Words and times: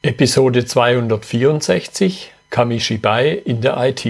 Episode 0.00 0.64
264 0.64 2.32
Kamishibai 2.50 3.30
in 3.30 3.60
der 3.60 3.76
IT. 3.78 4.06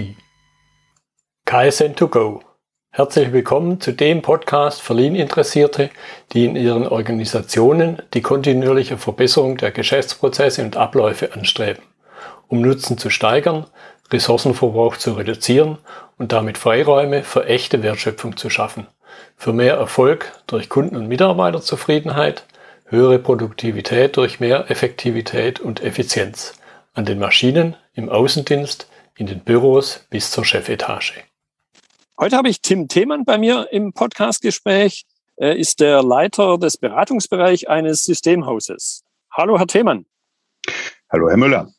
KSN2Go. 1.47 2.41
Herzlich 2.91 3.31
willkommen 3.31 3.81
zu 3.81 3.93
dem 3.93 4.21
Podcast 4.21 4.83
für 4.83 4.93
Lean-Interessierte, 4.93 5.89
die 6.31 6.45
in 6.45 6.55
ihren 6.55 6.87
Organisationen 6.87 8.03
die 8.13 8.21
kontinuierliche 8.21 8.99
Verbesserung 8.99 9.57
der 9.57 9.71
Geschäftsprozesse 9.71 10.61
und 10.61 10.77
Abläufe 10.77 11.33
anstreben, 11.33 11.81
um 12.49 12.61
Nutzen 12.61 12.99
zu 12.99 13.09
steigern, 13.09 13.65
Ressourcenverbrauch 14.11 14.95
zu 14.95 15.13
reduzieren 15.13 15.79
und 16.19 16.31
damit 16.31 16.59
Freiräume 16.59 17.23
für 17.23 17.47
echte 17.47 17.81
Wertschöpfung 17.81 18.37
zu 18.37 18.51
schaffen, 18.51 18.85
für 19.35 19.53
mehr 19.53 19.77
Erfolg 19.77 20.33
durch 20.45 20.69
Kunden- 20.69 20.97
und 20.97 21.07
Mitarbeiterzufriedenheit, 21.07 22.45
höhere 22.89 23.19
Produktivität 23.19 24.17
durch 24.17 24.39
mehr 24.39 24.69
Effektivität 24.69 25.59
und 25.59 25.81
Effizienz 25.81 26.53
an 26.93 27.05
den 27.05 27.19
Maschinen, 27.19 27.75
im 27.93 28.09
Außendienst, 28.09 28.89
in 29.15 29.27
den 29.27 29.41
Büros 29.41 30.05
bis 30.09 30.31
zur 30.31 30.43
Chefetage. 30.43 31.23
Heute 32.19 32.35
habe 32.35 32.49
ich 32.49 32.61
Tim 32.61 32.87
Themann 32.87 33.25
bei 33.25 33.37
mir 33.37 33.67
im 33.71 33.93
Podcastgespräch. 33.93 35.05
Er 35.37 35.55
ist 35.55 35.79
der 35.79 36.03
Leiter 36.03 36.57
des 36.57 36.77
Beratungsbereichs 36.77 37.65
eines 37.65 38.03
Systemhauses. 38.03 39.03
Hallo, 39.31 39.57
Herr 39.57 39.67
Themann. 39.67 40.05
Hallo, 41.11 41.29
Herr 41.29 41.37
Müller. 41.37 41.71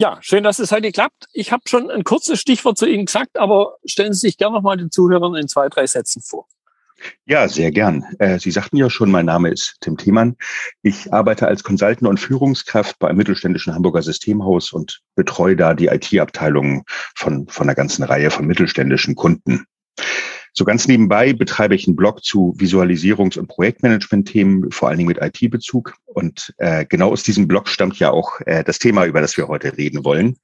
Ja, 0.00 0.18
schön, 0.20 0.44
dass 0.44 0.58
es 0.58 0.72
heute 0.72 0.92
klappt. 0.92 1.26
Ich 1.32 1.52
habe 1.52 1.62
schon 1.66 1.90
ein 1.90 2.04
kurzes 2.04 2.40
Stichwort 2.40 2.76
zu 2.76 2.86
Ihnen 2.86 3.06
gesagt, 3.06 3.38
aber 3.38 3.76
stellen 3.84 4.12
Sie 4.12 4.20
sich 4.20 4.36
gerne 4.36 4.56
noch 4.56 4.62
mal 4.62 4.76
den 4.76 4.90
Zuhörern 4.90 5.34
in 5.36 5.48
zwei, 5.48 5.68
drei 5.68 5.86
Sätzen 5.86 6.22
vor. 6.22 6.46
Ja, 7.26 7.48
sehr 7.48 7.70
gern. 7.70 8.04
Äh, 8.18 8.38
Sie 8.38 8.50
sagten 8.50 8.76
ja 8.76 8.88
schon, 8.88 9.10
mein 9.10 9.26
Name 9.26 9.50
ist 9.50 9.76
Tim 9.80 9.96
Thiemann. 9.96 10.36
Ich 10.82 11.12
arbeite 11.12 11.46
als 11.46 11.62
Consultant 11.62 12.08
und 12.08 12.20
Führungskraft 12.20 12.98
bei 12.98 13.08
einem 13.08 13.18
mittelständischen 13.18 13.74
Hamburger 13.74 14.02
Systemhaus 14.02 14.72
und 14.72 15.02
betreue 15.14 15.56
da 15.56 15.74
die 15.74 15.86
IT-Abteilungen 15.86 16.84
von, 17.14 17.46
von 17.48 17.66
einer 17.66 17.74
ganzen 17.74 18.02
Reihe 18.02 18.30
von 18.30 18.46
mittelständischen 18.46 19.14
Kunden. 19.14 19.66
So 20.58 20.64
ganz 20.64 20.88
nebenbei 20.88 21.34
betreibe 21.34 21.74
ich 21.74 21.86
einen 21.86 21.96
Blog 21.96 22.24
zu 22.24 22.54
Visualisierungs- 22.58 23.38
und 23.38 23.46
Projektmanagement-Themen, 23.46 24.70
vor 24.70 24.88
allen 24.88 24.96
Dingen 24.96 25.08
mit 25.08 25.20
IT-Bezug. 25.20 25.94
Und 26.06 26.54
äh, 26.56 26.86
genau 26.86 27.10
aus 27.10 27.22
diesem 27.22 27.46
Blog 27.46 27.68
stammt 27.68 27.98
ja 27.98 28.10
auch 28.10 28.40
äh, 28.46 28.64
das 28.64 28.78
Thema, 28.78 29.04
über 29.04 29.20
das 29.20 29.36
wir 29.36 29.48
heute 29.48 29.76
reden 29.76 30.02
wollen. 30.04 30.38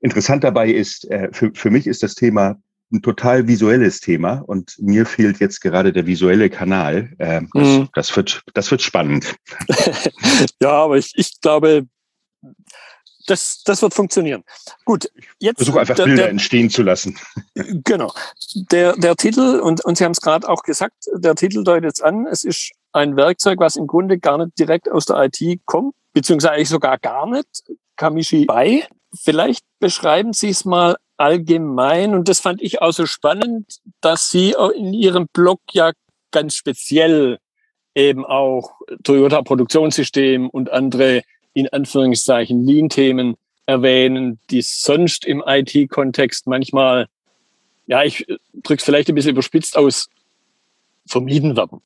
Interessant 0.00 0.44
dabei 0.44 0.70
ist, 0.70 1.10
äh, 1.10 1.28
für, 1.32 1.50
für 1.54 1.70
mich 1.70 1.86
ist 1.86 2.02
das 2.02 2.14
Thema 2.14 2.56
ein 2.92 3.02
total 3.02 3.48
visuelles 3.48 4.00
Thema 4.00 4.42
und 4.46 4.76
mir 4.78 5.06
fehlt 5.06 5.40
jetzt 5.40 5.60
gerade 5.60 5.92
der 5.92 6.06
visuelle 6.06 6.50
Kanal. 6.50 7.12
Äh, 7.18 7.42
das, 7.52 7.68
mhm. 7.68 7.88
das, 7.94 8.16
wird, 8.16 8.42
das 8.54 8.70
wird 8.70 8.82
spannend. 8.82 9.34
ja, 10.60 10.70
aber 10.70 10.96
ich, 10.96 11.12
ich 11.16 11.40
glaube, 11.40 11.86
das, 13.26 13.62
das 13.64 13.80
wird 13.82 13.94
funktionieren. 13.94 14.44
Gut, 14.84 15.10
jetzt. 15.38 15.58
Versuche 15.58 15.80
einfach 15.80 15.94
der, 15.94 16.04
Bilder 16.04 16.22
der, 16.24 16.30
entstehen 16.30 16.70
zu 16.70 16.82
lassen. 16.82 17.18
Genau. 17.54 18.12
Der, 18.70 18.94
der 18.96 19.16
Titel, 19.16 19.60
und, 19.60 19.84
und 19.84 19.96
Sie 19.96 20.04
haben 20.04 20.12
es 20.12 20.20
gerade 20.20 20.48
auch 20.48 20.62
gesagt, 20.62 21.06
der 21.14 21.34
Titel 21.34 21.64
deutet 21.64 21.94
es 21.94 22.00
an, 22.00 22.26
es 22.26 22.44
ist 22.44 22.72
ein 22.92 23.16
Werkzeug, 23.16 23.58
was 23.60 23.76
im 23.76 23.86
Grunde 23.86 24.18
gar 24.18 24.38
nicht 24.38 24.58
direkt 24.58 24.90
aus 24.90 25.06
der 25.06 25.24
IT 25.24 25.60
kommt, 25.64 25.94
beziehungsweise 26.12 26.52
eigentlich 26.52 26.68
sogar 26.68 26.98
gar 26.98 27.28
nicht. 27.28 27.64
Kamishi 27.96 28.44
bei. 28.44 28.86
Vielleicht 29.16 29.64
beschreiben 29.78 30.32
Sie 30.32 30.50
es 30.50 30.64
mal 30.64 30.96
allgemein, 31.16 32.14
und 32.14 32.28
das 32.28 32.40
fand 32.40 32.62
ich 32.62 32.82
auch 32.82 32.92
so 32.92 33.06
spannend, 33.06 33.80
dass 34.00 34.30
Sie 34.30 34.54
in 34.76 34.92
Ihrem 34.92 35.28
Blog 35.32 35.60
ja 35.72 35.92
ganz 36.30 36.54
speziell 36.56 37.38
eben 37.94 38.24
auch 38.24 38.72
Toyota 39.04 39.42
Produktionssystem 39.42 40.48
und 40.48 40.70
andere 40.70 41.22
in 41.52 41.68
Anführungszeichen 41.68 42.66
Lean-Themen 42.66 43.36
erwähnen, 43.66 44.40
die 44.50 44.62
sonst 44.62 45.24
im 45.24 45.42
IT-Kontext 45.46 46.46
manchmal, 46.46 47.06
ja, 47.86 48.02
ich 48.02 48.26
drücke 48.52 48.80
es 48.80 48.84
vielleicht 48.84 49.08
ein 49.08 49.14
bisschen 49.14 49.32
überspitzt 49.32 49.76
aus, 49.76 50.08
vermieden 51.06 51.56
werden. 51.56 51.80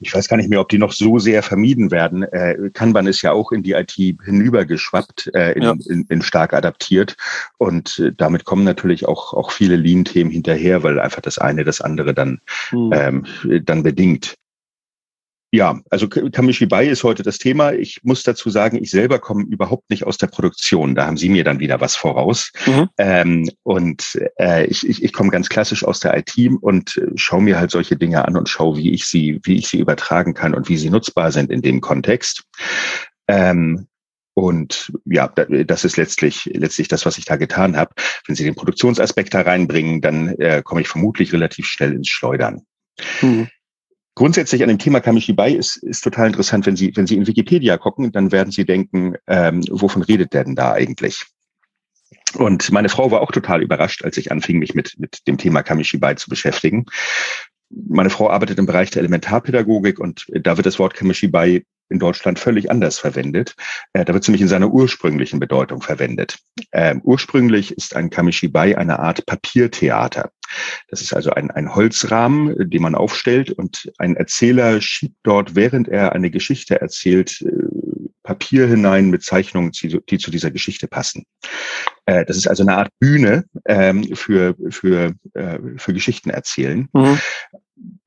Ich 0.00 0.14
weiß 0.14 0.28
gar 0.28 0.36
nicht 0.36 0.48
mehr, 0.48 0.60
ob 0.60 0.68
die 0.68 0.78
noch 0.78 0.92
so 0.92 1.18
sehr 1.18 1.42
vermieden 1.42 1.90
werden. 1.90 2.22
Äh, 2.22 2.70
Kanban 2.72 3.06
ist 3.06 3.22
ja 3.22 3.32
auch 3.32 3.52
in 3.52 3.62
die 3.62 3.72
IT 3.72 3.92
hinübergeschwappt, 3.92 5.30
äh, 5.34 5.52
in, 5.52 5.62
ja. 5.62 5.74
in, 5.88 6.04
in 6.08 6.22
stark 6.22 6.52
adaptiert. 6.52 7.16
Und 7.58 7.98
äh, 7.98 8.12
damit 8.16 8.44
kommen 8.44 8.64
natürlich 8.64 9.06
auch, 9.06 9.34
auch 9.34 9.50
viele 9.50 9.76
Lean-Themen 9.76 10.30
hinterher, 10.30 10.82
weil 10.82 11.00
einfach 11.00 11.20
das 11.20 11.38
eine 11.38 11.64
das 11.64 11.80
andere 11.80 12.14
dann, 12.14 12.40
mhm. 12.72 12.92
ähm, 12.92 13.24
dann 13.64 13.82
bedingt. 13.82 14.36
Ja, 15.50 15.80
also 15.88 16.08
Kamishibai 16.08 16.88
ist 16.88 17.04
heute 17.04 17.22
das 17.22 17.38
Thema. 17.38 17.72
Ich 17.72 18.00
muss 18.02 18.22
dazu 18.22 18.50
sagen, 18.50 18.76
ich 18.82 18.90
selber 18.90 19.18
komme 19.18 19.44
überhaupt 19.44 19.88
nicht 19.88 20.04
aus 20.04 20.18
der 20.18 20.26
Produktion. 20.26 20.94
Da 20.94 21.06
haben 21.06 21.16
Sie 21.16 21.30
mir 21.30 21.42
dann 21.42 21.58
wieder 21.58 21.80
was 21.80 21.96
voraus. 21.96 22.52
Mhm. 22.66 22.88
Ähm, 22.98 23.50
und 23.62 24.20
äh, 24.38 24.66
ich, 24.66 24.86
ich, 24.86 25.02
ich 25.02 25.12
komme 25.14 25.30
ganz 25.30 25.48
klassisch 25.48 25.84
aus 25.84 26.00
der 26.00 26.18
IT 26.18 26.34
und 26.60 27.00
schaue 27.14 27.42
mir 27.42 27.58
halt 27.58 27.70
solche 27.70 27.96
Dinge 27.96 28.26
an 28.26 28.36
und 28.36 28.50
schaue, 28.50 28.76
wie 28.76 28.92
ich 28.92 29.06
sie, 29.06 29.40
wie 29.44 29.56
ich 29.56 29.68
sie 29.68 29.78
übertragen 29.78 30.34
kann 30.34 30.54
und 30.54 30.68
wie 30.68 30.76
sie 30.76 30.90
nutzbar 30.90 31.32
sind 31.32 31.50
in 31.50 31.62
dem 31.62 31.80
Kontext. 31.80 32.44
Ähm, 33.26 33.86
und 34.34 34.92
ja, 35.04 35.28
das 35.28 35.84
ist 35.84 35.96
letztlich, 35.96 36.44
letztlich 36.52 36.88
das, 36.88 37.06
was 37.06 37.18
ich 37.18 37.24
da 37.24 37.36
getan 37.36 37.76
habe. 37.76 37.90
Wenn 38.26 38.36
Sie 38.36 38.44
den 38.44 38.54
Produktionsaspekt 38.54 39.34
da 39.34 39.40
reinbringen, 39.40 40.00
dann 40.00 40.28
äh, 40.38 40.62
komme 40.62 40.82
ich 40.82 40.88
vermutlich 40.88 41.32
relativ 41.32 41.66
schnell 41.66 41.92
ins 41.92 42.08
Schleudern. 42.08 42.62
Mhm. 43.20 43.48
Grundsätzlich 44.18 44.64
an 44.64 44.68
dem 44.68 44.80
Thema 44.80 44.98
Kamishibai 44.98 45.52
ist, 45.52 45.76
ist 45.76 46.02
total 46.02 46.26
interessant, 46.26 46.66
wenn 46.66 46.74
Sie, 46.74 46.90
wenn 46.96 47.06
Sie 47.06 47.14
in 47.14 47.28
Wikipedia 47.28 47.76
gucken, 47.78 48.10
dann 48.10 48.32
werden 48.32 48.50
Sie 48.50 48.64
denken, 48.64 49.14
ähm, 49.28 49.62
wovon 49.70 50.02
redet 50.02 50.32
der 50.32 50.42
denn 50.42 50.56
da 50.56 50.72
eigentlich? 50.72 51.24
Und 52.34 52.72
meine 52.72 52.88
Frau 52.88 53.12
war 53.12 53.20
auch 53.20 53.30
total 53.30 53.62
überrascht, 53.62 54.04
als 54.04 54.16
ich 54.16 54.32
anfing, 54.32 54.58
mich 54.58 54.74
mit, 54.74 54.96
mit 54.98 55.24
dem 55.28 55.38
Thema 55.38 55.62
Kamishibai 55.62 56.14
zu 56.14 56.30
beschäftigen. 56.30 56.86
Meine 57.70 58.10
Frau 58.10 58.28
arbeitet 58.28 58.58
im 58.58 58.66
Bereich 58.66 58.90
der 58.90 59.02
Elementarpädagogik 59.02 60.00
und 60.00 60.26
da 60.32 60.56
wird 60.56 60.66
das 60.66 60.80
Wort 60.80 60.94
Kamishibai 60.94 61.62
in 61.88 61.98
Deutschland 61.98 62.38
völlig 62.38 62.70
anders 62.70 62.98
verwendet. 62.98 63.54
Äh, 63.92 64.04
da 64.04 64.12
wird 64.12 64.22
es 64.22 64.28
nämlich 64.28 64.42
in 64.42 64.48
seiner 64.48 64.70
ursprünglichen 64.70 65.40
Bedeutung 65.40 65.80
verwendet. 65.80 66.38
Ähm, 66.72 67.00
ursprünglich 67.04 67.72
ist 67.72 67.96
ein 67.96 68.10
Kamishibai 68.10 68.76
eine 68.76 68.98
Art 68.98 69.26
Papiertheater. 69.26 70.30
Das 70.88 71.02
ist 71.02 71.12
also 71.12 71.30
ein, 71.30 71.50
ein 71.50 71.74
Holzrahmen, 71.74 72.70
den 72.70 72.82
man 72.82 72.94
aufstellt 72.94 73.50
und 73.50 73.90
ein 73.98 74.16
Erzähler 74.16 74.80
schiebt 74.80 75.16
dort, 75.22 75.54
während 75.54 75.88
er 75.88 76.12
eine 76.12 76.30
Geschichte 76.30 76.80
erzählt, 76.80 77.42
äh, 77.42 77.48
Papier 78.22 78.66
hinein 78.66 79.08
mit 79.08 79.22
Zeichnungen, 79.22 79.72
die 79.72 80.18
zu 80.18 80.30
dieser 80.30 80.50
Geschichte 80.50 80.86
passen. 80.86 81.24
Äh, 82.04 82.26
das 82.26 82.36
ist 82.36 82.46
also 82.46 82.62
eine 82.62 82.76
Art 82.76 82.90
Bühne 83.00 83.44
ähm, 83.66 84.14
für, 84.14 84.54
für, 84.68 85.14
äh, 85.32 85.58
für 85.76 85.94
Geschichten 85.94 86.28
erzählen. 86.28 86.88
Mhm 86.92 87.18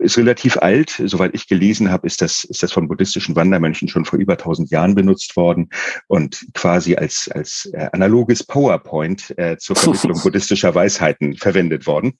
ist 0.01 0.17
relativ 0.17 0.57
alt. 0.57 1.01
Soweit 1.05 1.31
ich 1.33 1.47
gelesen 1.47 1.91
habe, 1.91 2.07
ist 2.07 2.21
das, 2.21 2.43
ist 2.43 2.63
das 2.63 2.71
von 2.71 2.87
buddhistischen 2.87 3.35
Wandermönchen 3.35 3.87
schon 3.87 4.05
vor 4.05 4.19
über 4.19 4.33
1000 4.33 4.69
Jahren 4.71 4.95
benutzt 4.95 5.35
worden 5.35 5.69
und 6.07 6.45
quasi 6.53 6.95
als, 6.95 7.29
als 7.33 7.69
äh, 7.73 7.87
analoges 7.93 8.43
PowerPoint 8.43 9.33
äh, 9.37 9.57
zur 9.57 9.75
Vermittlung 9.77 10.19
buddhistischer 10.21 10.75
Weisheiten 10.75 11.35
verwendet 11.37 11.87
worden. 11.87 12.17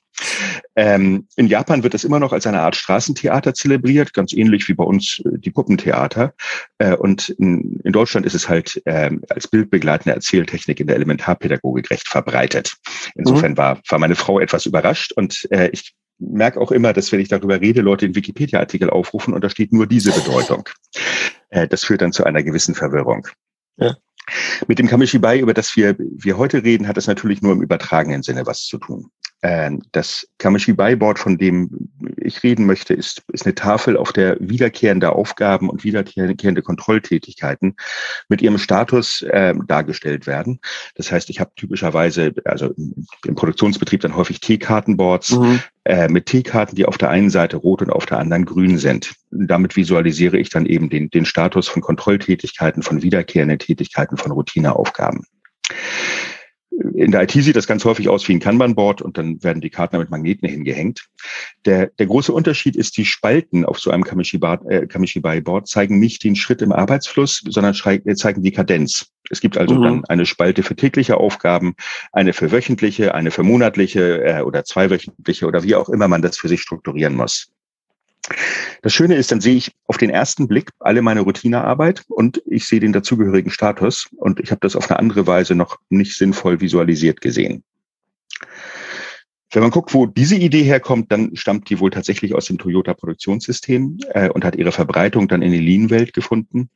Ähm, 0.75 1.28
in 1.36 1.47
Japan 1.47 1.84
wird 1.84 1.94
das 1.94 2.03
immer 2.03 2.19
noch 2.19 2.34
als 2.34 2.47
eine 2.47 2.62
Art 2.62 2.75
Straßentheater 2.75 3.53
zelebriert, 3.53 4.13
ganz 4.13 4.34
ähnlich 4.34 4.68
wie 4.68 4.74
bei 4.74 4.84
uns 4.84 5.22
äh, 5.25 5.38
die 5.40 5.52
Puppentheater. 5.52 6.34
Äh, 6.78 6.96
und 6.96 7.30
in, 7.30 7.80
in, 7.84 7.92
Deutschland 7.92 8.25
ist 8.25 8.36
es 8.36 8.48
halt 8.48 8.81
äh, 8.86 9.12
als 9.30 9.48
bildbegleitende 9.48 10.16
Erzähltechnik 10.16 10.80
in 10.80 10.88
der 10.88 10.96
Elementarpädagogik 10.96 11.92
recht 11.92 12.08
verbreitet. 12.08 12.78
Insofern 13.16 13.52
mhm. 13.53 13.58
war, 13.58 13.80
war 13.90 14.00
meine 14.00 14.16
Frau 14.16 14.40
etwas 14.40 14.66
überrascht 14.66 15.12
und 15.13 15.48
äh, 15.52 15.69
ich 15.72 15.94
merke 16.21 16.59
auch 16.61 16.71
immer, 16.71 16.93
dass 16.93 17.11
wenn 17.11 17.19
ich 17.19 17.29
darüber 17.29 17.59
rede, 17.59 17.81
Leute 17.81 18.07
den 18.07 18.15
Wikipedia-Artikel 18.15 18.89
aufrufen 18.89 19.33
und 19.33 19.43
da 19.43 19.49
steht 19.49 19.73
nur 19.73 19.87
diese 19.87 20.11
Bedeutung. 20.11 20.69
Äh, 21.53 21.67
das 21.67 21.83
führt 21.83 22.01
dann 22.01 22.13
zu 22.13 22.23
einer 22.23 22.43
gewissen 22.43 22.75
Verwirrung. 22.75 23.27
Ja. 23.75 23.97
Mit 24.69 24.79
dem 24.79 24.88
Kamishibai, 24.88 25.39
über 25.39 25.53
das 25.53 25.75
wir, 25.75 25.97
wir 26.00 26.38
heute 26.38 26.63
reden, 26.63 26.88
hat 26.88 26.95
es 26.95 27.07
natürlich 27.07 27.41
nur 27.41 27.51
im 27.51 27.62
übertragenen 27.62 28.23
Sinne 28.23 28.45
was 28.45 28.63
zu 28.63 28.77
tun. 28.77 29.12
Ähm, 29.43 29.81
das 29.91 30.27
Kamishibai-Board, 30.38 31.17
von 31.17 31.38
dem 31.38 31.89
ich 32.17 32.43
reden 32.43 32.65
möchte, 32.65 32.93
ist, 32.93 33.23
ist 33.33 33.45
eine 33.45 33.55
Tafel, 33.55 33.97
auf 33.97 34.13
der 34.13 34.38
wiederkehrende 34.39 35.13
Aufgaben 35.13 35.69
und 35.69 35.83
wiederkehrende 35.83 36.61
Kontrolltätigkeiten 36.61 37.75
mit 38.29 38.41
ihrem 38.41 38.59
Status 38.59 39.23
äh, 39.23 39.55
dargestellt 39.67 40.27
werden. 40.27 40.59
Das 40.95 41.11
heißt, 41.11 41.29
ich 41.31 41.39
habe 41.39 41.51
typischerweise, 41.55 42.33
also 42.45 42.73
im 43.25 43.35
Produktionsbetrieb 43.35 44.01
dann 44.01 44.15
häufig 44.15 44.39
T-Kartenboards 44.41 45.31
mhm. 45.31 45.59
äh, 45.85 46.07
mit 46.07 46.27
T-Karten, 46.27 46.75
die 46.75 46.85
auf 46.85 46.99
der 46.99 47.09
einen 47.09 47.31
Seite 47.31 47.57
rot 47.57 47.81
und 47.81 47.91
auf 47.91 48.05
der 48.05 48.19
anderen 48.19 48.45
grün 48.45 48.77
sind. 48.77 49.13
Damit 49.31 49.75
visualisiere 49.75 50.38
ich 50.38 50.49
dann 50.49 50.67
eben 50.67 50.89
den, 50.89 51.09
den 51.09 51.25
Status 51.25 51.67
von 51.67 51.81
Kontrolltätigkeiten, 51.81 52.83
von 52.83 53.01
wiederkehrenden 53.01 53.57
Tätigkeiten, 53.57 54.17
von 54.17 54.31
Routineaufgaben. 54.31 55.25
In 56.71 57.12
der 57.12 57.23
IT 57.23 57.31
sieht 57.31 57.56
das 57.56 57.68
ganz 57.68 57.83
häufig 57.83 58.07
aus 58.09 58.27
wie 58.27 58.33
ein 58.33 58.39
Kanban-Board 58.39 59.01
und 59.01 59.18
dann 59.18 59.44
werden 59.44 59.62
die 59.62 59.69
Karten 59.69 59.97
mit 59.97 60.09
Magneten 60.09 60.47
hingehängt. 60.47 61.09
Der, 61.65 61.88
der 61.88 62.06
große 62.06 62.31
Unterschied 62.31 62.75
ist, 62.75 62.97
die 62.97 63.06
Spalten 63.06 63.65
auf 63.65 63.79
so 63.79 63.91
einem 63.91 64.03
Kamishibai-Board 64.03 65.68
zeigen 65.68 66.00
nicht 66.00 66.23
den 66.23 66.35
Schritt 66.35 66.62
im 66.62 66.71
Arbeitsfluss, 66.71 67.44
sondern 67.47 67.73
zeigen 67.73 68.44
die 68.44 68.51
Kadenz. 68.51 69.12
Es 69.29 69.41
gibt 69.41 69.57
also 69.57 69.75
mhm. 69.75 69.83
dann 69.83 70.06
eine 70.06 70.25
Spalte 70.25 70.63
für 70.63 70.75
tägliche 70.75 71.18
Aufgaben, 71.18 71.75
eine 72.12 72.33
für 72.33 72.51
wöchentliche, 72.51 73.13
eine 73.15 73.31
für 73.31 73.44
monatliche 73.44 74.24
äh, 74.24 74.41
oder 74.41 74.63
zweiwöchentliche 74.63 75.45
oder 75.45 75.63
wie 75.63 75.75
auch 75.75 75.89
immer 75.89 76.07
man 76.07 76.21
das 76.21 76.38
für 76.38 76.47
sich 76.47 76.62
strukturieren 76.62 77.15
muss. 77.15 77.51
Das 78.81 78.94
Schöne 78.94 79.15
ist, 79.15 79.31
dann 79.31 79.41
sehe 79.41 79.56
ich 79.56 79.71
auf 79.88 79.97
den 79.97 80.09
ersten 80.09 80.47
Blick 80.47 80.69
alle 80.79 81.01
meine 81.01 81.21
Routinearbeit 81.21 82.03
und 82.07 82.41
ich 82.45 82.68
sehe 82.68 82.79
den 82.79 82.94
dazugehörigen 82.94 83.51
Status 83.51 84.09
und 84.15 84.39
ich 84.39 84.51
habe 84.51 84.59
das 84.62 84.75
auf 84.75 84.89
eine 84.89 85.00
andere 85.00 85.27
Weise 85.27 85.56
noch 85.56 85.79
nicht 85.89 86.15
sinnvoll 86.15 86.62
visualisiert 86.62 87.21
gesehen. 87.21 87.63
Wenn 89.51 89.62
man 89.62 89.71
guckt, 89.71 89.94
wo 89.94 90.06
diese 90.06 90.36
Idee 90.36 90.63
herkommt, 90.63 91.12
dann 91.12 91.36
stammt 91.36 91.69
die 91.69 91.80
wohl 91.80 91.89
tatsächlich 91.89 92.33
aus 92.33 92.45
dem 92.45 92.57
Toyota-Produktionssystem 92.57 93.98
äh, 94.13 94.30
und 94.30 94.45
hat 94.45 94.56
ihre 94.56 94.71
Verbreitung 94.71 95.27
dann 95.27 95.42
in 95.42 95.51
die 95.51 95.59
Lean-Welt 95.59 96.13
gefunden. 96.13 96.69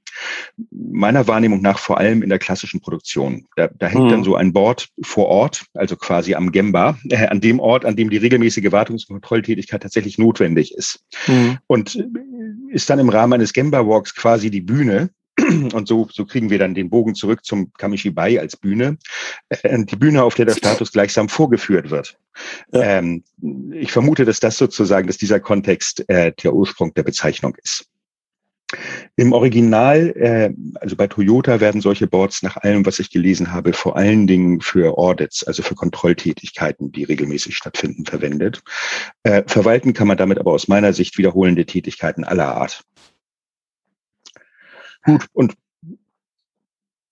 Meiner 0.71 1.27
Wahrnehmung 1.27 1.61
nach 1.61 1.79
vor 1.79 1.97
allem 1.97 2.21
in 2.21 2.29
der 2.29 2.39
klassischen 2.39 2.81
Produktion. 2.81 3.45
Da, 3.55 3.67
da 3.67 3.87
hängt 3.87 4.05
mhm. 4.05 4.09
dann 4.09 4.23
so 4.23 4.35
ein 4.35 4.51
Board 4.51 4.89
vor 5.01 5.27
Ort, 5.27 5.65
also 5.73 5.95
quasi 5.95 6.35
am 6.35 6.51
Gemba, 6.51 6.97
äh, 7.09 7.27
an 7.27 7.39
dem 7.39 7.59
Ort, 7.59 7.85
an 7.85 7.95
dem 7.95 8.09
die 8.09 8.17
regelmäßige 8.17 8.71
Wartungs- 8.71 9.07
und 9.07 9.21
Kontrolltätigkeit 9.21 9.81
tatsächlich 9.81 10.17
notwendig 10.17 10.73
ist. 10.73 10.99
Mhm. 11.27 11.57
Und 11.67 11.97
ist 12.69 12.89
dann 12.89 12.99
im 12.99 13.09
Rahmen 13.09 13.33
eines 13.33 13.53
Gemba-Walks 13.53 14.15
quasi 14.15 14.49
die 14.49 14.61
Bühne, 14.61 15.11
und 15.73 15.87
so, 15.87 16.07
so 16.11 16.25
kriegen 16.25 16.49
wir 16.49 16.59
dann 16.59 16.73
den 16.73 16.89
Bogen 16.89 17.15
zurück 17.15 17.45
zum 17.45 17.71
Kamishibai 17.73 18.39
als 18.39 18.57
Bühne. 18.57 18.97
Äh, 19.49 19.83
die 19.85 19.95
Bühne, 19.95 20.23
auf 20.23 20.35
der 20.35 20.45
der 20.45 20.55
Status 20.55 20.91
gleichsam 20.91 21.29
vorgeführt 21.29 21.89
wird. 21.89 22.17
Ja. 22.71 22.81
Ähm, 22.81 23.23
ich 23.71 23.91
vermute, 23.91 24.25
dass 24.25 24.39
das 24.39 24.57
sozusagen, 24.57 25.07
dass 25.07 25.17
dieser 25.17 25.39
Kontext 25.39 26.07
äh, 26.09 26.31
der 26.43 26.53
Ursprung 26.53 26.93
der 26.93 27.03
Bezeichnung 27.03 27.55
ist. 27.63 27.87
Im 29.15 29.31
Original, 29.31 30.13
äh, 30.17 30.53
also 30.81 30.95
bei 30.95 31.07
Toyota 31.07 31.59
werden 31.59 31.81
solche 31.81 32.07
Boards 32.07 32.41
nach 32.41 32.57
allem, 32.57 32.85
was 32.85 32.99
ich 32.99 33.11
gelesen 33.11 33.51
habe, 33.51 33.73
vor 33.73 33.95
allen 33.95 34.27
Dingen 34.27 34.59
für 34.59 34.97
Audits, 34.97 35.43
also 35.43 35.61
für 35.61 35.75
Kontrolltätigkeiten, 35.75 36.91
die 36.91 37.03
regelmäßig 37.03 37.55
stattfinden, 37.55 38.05
verwendet. 38.05 38.63
Äh, 39.23 39.43
verwalten 39.45 39.93
kann 39.93 40.07
man 40.07 40.17
damit 40.17 40.39
aber 40.39 40.51
aus 40.51 40.67
meiner 40.67 40.93
Sicht 40.93 41.17
wiederholende 41.17 41.65
Tätigkeiten 41.65 42.23
aller 42.23 42.55
Art. 42.55 42.83
Gut, 45.05 45.25
und 45.33 45.55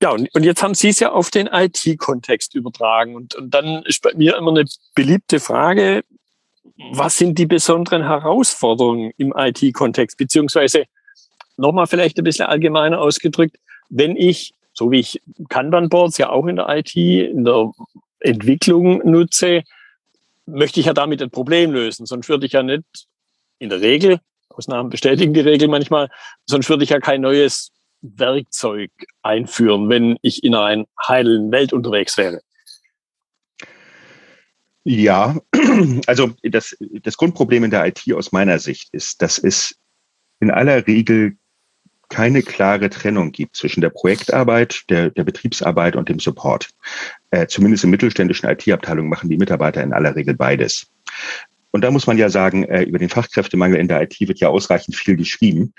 ja, 0.01 0.11
und, 0.11 0.27
und 0.35 0.43
jetzt 0.43 0.61
haben 0.61 0.73
Sie 0.73 0.89
es 0.89 0.99
ja 0.99 1.13
auf 1.13 1.31
den 1.31 1.47
IT-Kontext 1.47 2.55
übertragen. 2.55 3.15
Und, 3.15 3.35
und 3.35 3.53
dann 3.53 3.83
ist 3.83 4.01
bei 4.01 4.13
mir 4.15 4.35
immer 4.35 4.51
eine 4.51 4.65
beliebte 4.95 5.39
Frage, 5.39 6.03
was 6.91 7.17
sind 7.17 7.39
die 7.39 7.45
besonderen 7.45 8.03
Herausforderungen 8.03 9.11
im 9.17 9.33
IT-Kontext? 9.33 10.17
Beziehungsweise 10.17 10.85
nochmal 11.55 11.87
vielleicht 11.87 12.17
ein 12.17 12.25
bisschen 12.25 12.47
allgemeiner 12.47 12.99
ausgedrückt, 12.99 13.57
wenn 13.89 14.17
ich, 14.17 14.53
so 14.73 14.91
wie 14.91 14.99
ich 14.99 15.21
Kanban-Boards 15.47 16.17
ja 16.17 16.31
auch 16.31 16.47
in 16.47 16.57
der 16.57 16.67
IT, 16.69 16.95
in 16.95 17.45
der 17.45 17.71
Entwicklung 18.19 19.09
nutze, 19.09 19.63
möchte 20.45 20.79
ich 20.79 20.87
ja 20.87 20.93
damit 20.93 21.21
ein 21.21 21.31
Problem 21.31 21.71
lösen. 21.71 22.05
Sonst 22.05 22.27
würde 22.27 22.45
ich 22.45 22.51
ja 22.51 22.63
nicht 22.63 23.07
in 23.59 23.69
der 23.69 23.79
Regel, 23.79 24.19
Ausnahmen 24.49 24.89
bestätigen 24.89 25.33
die 25.33 25.39
Regel 25.39 25.67
manchmal, 25.67 26.09
sonst 26.45 26.69
würde 26.69 26.83
ich 26.83 26.89
ja 26.89 26.99
kein 26.99 27.21
neues 27.21 27.71
Werkzeug 28.03 28.91
einführen, 29.21 29.89
wenn 29.89 30.17
ich 30.21 30.43
in 30.43 30.53
einer 30.53 30.85
heilen 31.07 31.51
Welt 31.51 31.73
unterwegs 31.73 32.17
wäre? 32.17 32.41
Ja, 34.83 35.37
also 36.07 36.31
das, 36.43 36.77
das 36.79 37.17
Grundproblem 37.17 37.63
in 37.63 37.71
der 37.71 37.87
IT 37.87 38.03
aus 38.13 38.31
meiner 38.31 38.59
Sicht 38.59 38.93
ist, 38.93 39.21
dass 39.21 39.37
es 39.37 39.75
in 40.41 40.51
aller 40.51 40.85
Regel 40.85 41.37
keine 42.09 42.43
klare 42.43 42.89
Trennung 42.89 43.31
gibt 43.31 43.55
zwischen 43.55 43.81
der 43.81 43.89
Projektarbeit, 43.89 44.83
der, 44.89 45.09
der 45.09 45.23
Betriebsarbeit 45.23 45.95
und 45.95 46.09
dem 46.09 46.19
Support. 46.19 46.69
Äh, 47.31 47.47
zumindest 47.47 47.85
in 47.85 47.89
mittelständischen 47.89 48.47
IT-Abteilungen 48.49 49.09
machen 49.09 49.29
die 49.29 49.37
Mitarbeiter 49.37 49.81
in 49.81 49.93
aller 49.93 50.15
Regel 50.15 50.35
beides. 50.35 50.91
Und 51.73 51.81
da 51.81 51.89
muss 51.89 52.05
man 52.05 52.19
ja 52.19 52.29
sagen, 52.29 52.63
äh, 52.65 52.83
über 52.83 52.99
den 52.99 53.09
Fachkräftemangel 53.09 53.79
in 53.79 53.87
der 53.87 54.01
IT 54.03 54.19
wird 54.21 54.39
ja 54.39 54.47
ausreichend 54.47 54.95
viel 54.95 55.17
geschrieben. 55.17 55.73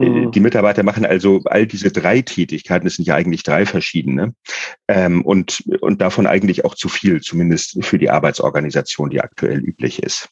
Äh, 0.00 0.08
mhm. 0.08 0.32
Die 0.32 0.40
Mitarbeiter 0.40 0.82
machen 0.82 1.04
also 1.04 1.42
all 1.44 1.66
diese 1.66 1.92
drei 1.92 2.22
Tätigkeiten, 2.22 2.86
das 2.86 2.94
sind 2.94 3.06
ja 3.06 3.14
eigentlich 3.14 3.42
drei 3.42 3.66
verschiedene, 3.66 4.34
ähm, 4.88 5.22
und, 5.22 5.62
und 5.80 6.00
davon 6.00 6.26
eigentlich 6.26 6.64
auch 6.64 6.74
zu 6.74 6.88
viel, 6.88 7.20
zumindest 7.20 7.84
für 7.84 7.98
die 7.98 8.08
Arbeitsorganisation, 8.08 9.10
die 9.10 9.20
aktuell 9.20 9.58
üblich 9.58 10.02
ist. 10.02 10.30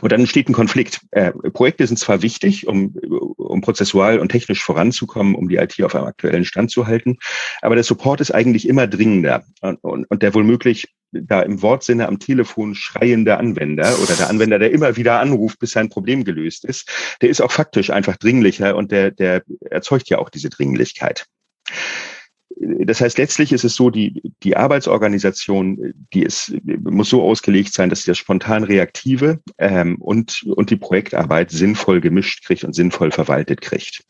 Und 0.00 0.12
dann 0.12 0.20
entsteht 0.20 0.48
ein 0.48 0.54
Konflikt. 0.54 1.00
Äh, 1.10 1.32
Projekte 1.32 1.86
sind 1.86 1.98
zwar 1.98 2.22
wichtig, 2.22 2.66
um, 2.66 2.94
um 3.36 3.60
prozessual 3.60 4.18
und 4.18 4.30
technisch 4.30 4.62
voranzukommen, 4.62 5.34
um 5.34 5.48
die 5.48 5.56
IT 5.56 5.82
auf 5.82 5.94
einem 5.94 6.06
aktuellen 6.06 6.44
Stand 6.44 6.70
zu 6.70 6.86
halten, 6.86 7.18
aber 7.62 7.74
der 7.74 7.84
Support 7.84 8.20
ist 8.20 8.30
eigentlich 8.30 8.68
immer 8.68 8.86
dringender 8.86 9.44
und, 9.60 9.82
und, 9.82 10.04
und 10.10 10.22
der 10.22 10.34
womöglich 10.34 10.88
da 11.12 11.40
im 11.40 11.62
Wortsinne 11.62 12.06
am 12.06 12.18
Telefon 12.18 12.74
schreiende 12.74 13.38
Anwender 13.38 13.98
oder 14.02 14.14
der 14.14 14.28
Anwender, 14.28 14.58
der 14.58 14.72
immer 14.72 14.96
wieder 14.96 15.20
anruft, 15.20 15.58
bis 15.58 15.70
sein 15.72 15.88
Problem 15.88 16.24
gelöst 16.24 16.64
ist, 16.64 16.90
der 17.22 17.30
ist 17.30 17.40
auch 17.40 17.50
faktisch 17.50 17.90
einfach 17.90 18.16
dringlicher 18.16 18.76
und 18.76 18.92
der, 18.92 19.10
der 19.10 19.42
erzeugt 19.70 20.10
ja 20.10 20.18
auch 20.18 20.28
diese 20.28 20.50
Dringlichkeit 20.50 21.26
das 22.60 23.00
heißt, 23.00 23.18
letztlich 23.18 23.52
ist 23.52 23.64
es 23.64 23.74
so, 23.74 23.90
die, 23.90 24.20
die 24.42 24.56
Arbeitsorganisation, 24.56 25.94
die 26.12 26.22
ist, 26.22 26.52
muss 26.64 27.10
so 27.10 27.22
ausgelegt 27.22 27.72
sein, 27.72 27.88
dass 27.88 28.02
sie 28.02 28.10
das 28.10 28.18
spontan 28.18 28.64
Reaktive 28.64 29.40
ähm, 29.58 29.96
und, 30.00 30.42
und 30.42 30.70
die 30.70 30.76
Projektarbeit 30.76 31.50
sinnvoll 31.50 32.00
gemischt 32.00 32.44
kriegt 32.44 32.64
und 32.64 32.74
sinnvoll 32.74 33.12
verwaltet 33.12 33.60
kriegt. 33.60 34.04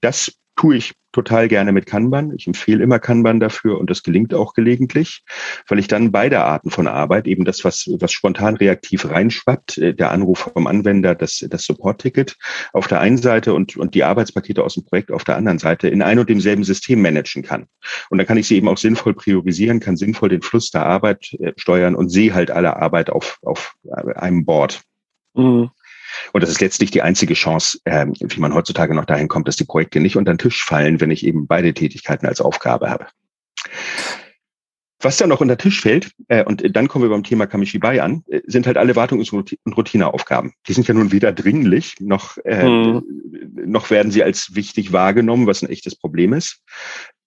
Das 0.00 0.32
tue 0.56 0.76
ich 0.76 0.92
total 1.12 1.48
gerne 1.48 1.72
mit 1.72 1.86
Kanban. 1.86 2.32
Ich 2.36 2.46
empfehle 2.46 2.82
immer 2.82 2.98
Kanban 2.98 3.40
dafür 3.40 3.78
und 3.78 3.90
das 3.90 4.02
gelingt 4.02 4.34
auch 4.34 4.54
gelegentlich, 4.54 5.22
weil 5.68 5.78
ich 5.78 5.88
dann 5.88 6.12
beide 6.12 6.40
Arten 6.40 6.70
von 6.70 6.86
Arbeit, 6.86 7.26
eben 7.26 7.44
das, 7.44 7.64
was, 7.64 7.88
was 8.00 8.12
spontan 8.12 8.56
reaktiv 8.56 9.08
reinschwappt, 9.08 9.78
äh, 9.78 9.94
der 9.94 10.10
Anruf 10.10 10.50
vom 10.52 10.66
Anwender, 10.66 11.14
das, 11.14 11.44
das 11.48 11.64
Support-Ticket 11.64 12.36
auf 12.72 12.88
der 12.88 13.00
einen 13.00 13.18
Seite 13.18 13.54
und, 13.54 13.76
und 13.76 13.94
die 13.94 14.04
Arbeitspakete 14.04 14.64
aus 14.64 14.74
dem 14.74 14.84
Projekt 14.84 15.12
auf 15.12 15.24
der 15.24 15.36
anderen 15.36 15.58
Seite 15.58 15.88
in 15.88 16.02
ein 16.02 16.18
und 16.18 16.28
demselben 16.28 16.64
System 16.64 17.02
managen 17.02 17.42
kann. 17.42 17.66
Und 18.10 18.18
dann 18.18 18.26
kann 18.26 18.38
ich 18.38 18.48
sie 18.48 18.56
eben 18.56 18.68
auch 18.68 18.78
sinnvoll 18.78 19.14
priorisieren, 19.14 19.80
kann 19.80 19.96
sinnvoll 19.96 20.30
den 20.30 20.42
Fluss 20.42 20.70
der 20.70 20.86
Arbeit 20.86 21.32
äh, 21.38 21.52
steuern 21.56 21.94
und 21.94 22.08
sehe 22.08 22.34
halt 22.34 22.50
alle 22.50 22.76
Arbeit 22.76 23.10
auf, 23.10 23.38
auf 23.42 23.74
einem 24.16 24.44
Board. 24.44 24.82
Mhm. 25.34 25.70
Und 26.32 26.42
das 26.42 26.50
ist 26.50 26.60
letztlich 26.60 26.90
die 26.90 27.02
einzige 27.02 27.34
Chance, 27.34 27.78
äh, 27.84 28.06
wie 28.06 28.40
man 28.40 28.54
heutzutage 28.54 28.94
noch 28.94 29.04
dahin 29.04 29.28
kommt, 29.28 29.48
dass 29.48 29.56
die 29.56 29.64
Projekte 29.64 30.00
nicht 30.00 30.16
unter 30.16 30.32
den 30.32 30.38
Tisch 30.38 30.64
fallen, 30.64 31.00
wenn 31.00 31.10
ich 31.10 31.26
eben 31.26 31.46
beide 31.46 31.74
Tätigkeiten 31.74 32.26
als 32.26 32.40
Aufgabe 32.40 32.90
habe. 32.90 33.06
Was 35.00 35.16
dann 35.16 35.30
noch 35.30 35.40
unter 35.40 35.56
den 35.56 35.62
Tisch 35.62 35.80
fällt, 35.80 36.12
äh, 36.28 36.44
und 36.44 36.76
dann 36.76 36.86
kommen 36.86 37.04
wir 37.04 37.10
beim 37.10 37.24
Thema 37.24 37.46
Kamishibai 37.46 38.00
an, 38.00 38.22
äh, 38.28 38.40
sind 38.46 38.68
halt 38.68 38.76
alle 38.76 38.94
Wartungs- 38.94 39.32
und 39.32 39.76
Routineaufgaben. 39.76 40.52
Die 40.68 40.72
sind 40.72 40.86
ja 40.86 40.94
nun 40.94 41.10
weder 41.10 41.32
dringlich, 41.32 41.96
noch, 41.98 42.38
äh, 42.44 42.62
hm. 42.62 43.02
noch 43.66 43.90
werden 43.90 44.12
sie 44.12 44.22
als 44.22 44.54
wichtig 44.54 44.92
wahrgenommen, 44.92 45.48
was 45.48 45.62
ein 45.62 45.70
echtes 45.70 45.96
Problem 45.96 46.32
ist. 46.32 46.62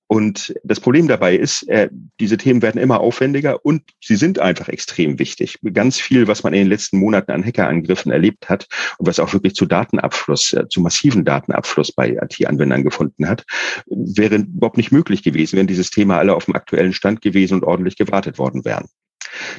Und 0.08 0.54
das 0.64 0.80
Problem 0.80 1.08
dabei 1.08 1.36
ist, 1.36 1.68
äh, 1.68 1.90
diese 2.20 2.38
Themen 2.38 2.62
werden 2.62 2.80
immer 2.80 3.00
aufwendiger 3.00 3.66
und 3.66 3.82
sie 4.04 4.16
sind 4.16 4.38
einfach 4.38 4.70
extrem 4.70 5.18
wichtig. 5.18 5.60
Ganz 5.74 6.00
viel, 6.00 6.28
was 6.28 6.44
man 6.44 6.54
in 6.54 6.60
den 6.60 6.70
letzten 6.70 7.00
Monaten 7.00 7.32
an 7.32 7.44
Hackerangriffen 7.44 8.12
erlebt 8.12 8.48
hat 8.48 8.68
und 9.00 9.08
was 9.08 9.20
auch 9.20 9.34
wirklich 9.34 9.56
zu 9.56 9.66
Datenabfluss, 9.66 10.54
äh, 10.54 10.68
zu 10.70 10.82
massiven 10.82 11.26
Datenabfluss 11.26 11.92
bei 11.92 12.12
IT-Anwendern 12.22 12.84
gefunden 12.84 13.28
hat, 13.28 13.46
wäre 13.88 14.36
überhaupt 14.36 14.78
nicht 14.78 14.92
möglich 14.92 15.24
gewesen, 15.24 15.58
wenn 15.58 15.68
dieses 15.68 15.90
Thema 15.90 16.20
alle 16.20 16.36
auf 16.36 16.46
dem 16.46 16.56
aktuellen 16.56 16.94
Stand 16.94 17.22
gewesen 17.22 17.56
und 17.56 17.64
ordentlich 17.64 17.96
gewartet 17.96 18.38
worden 18.38 18.64
wären. 18.64 18.88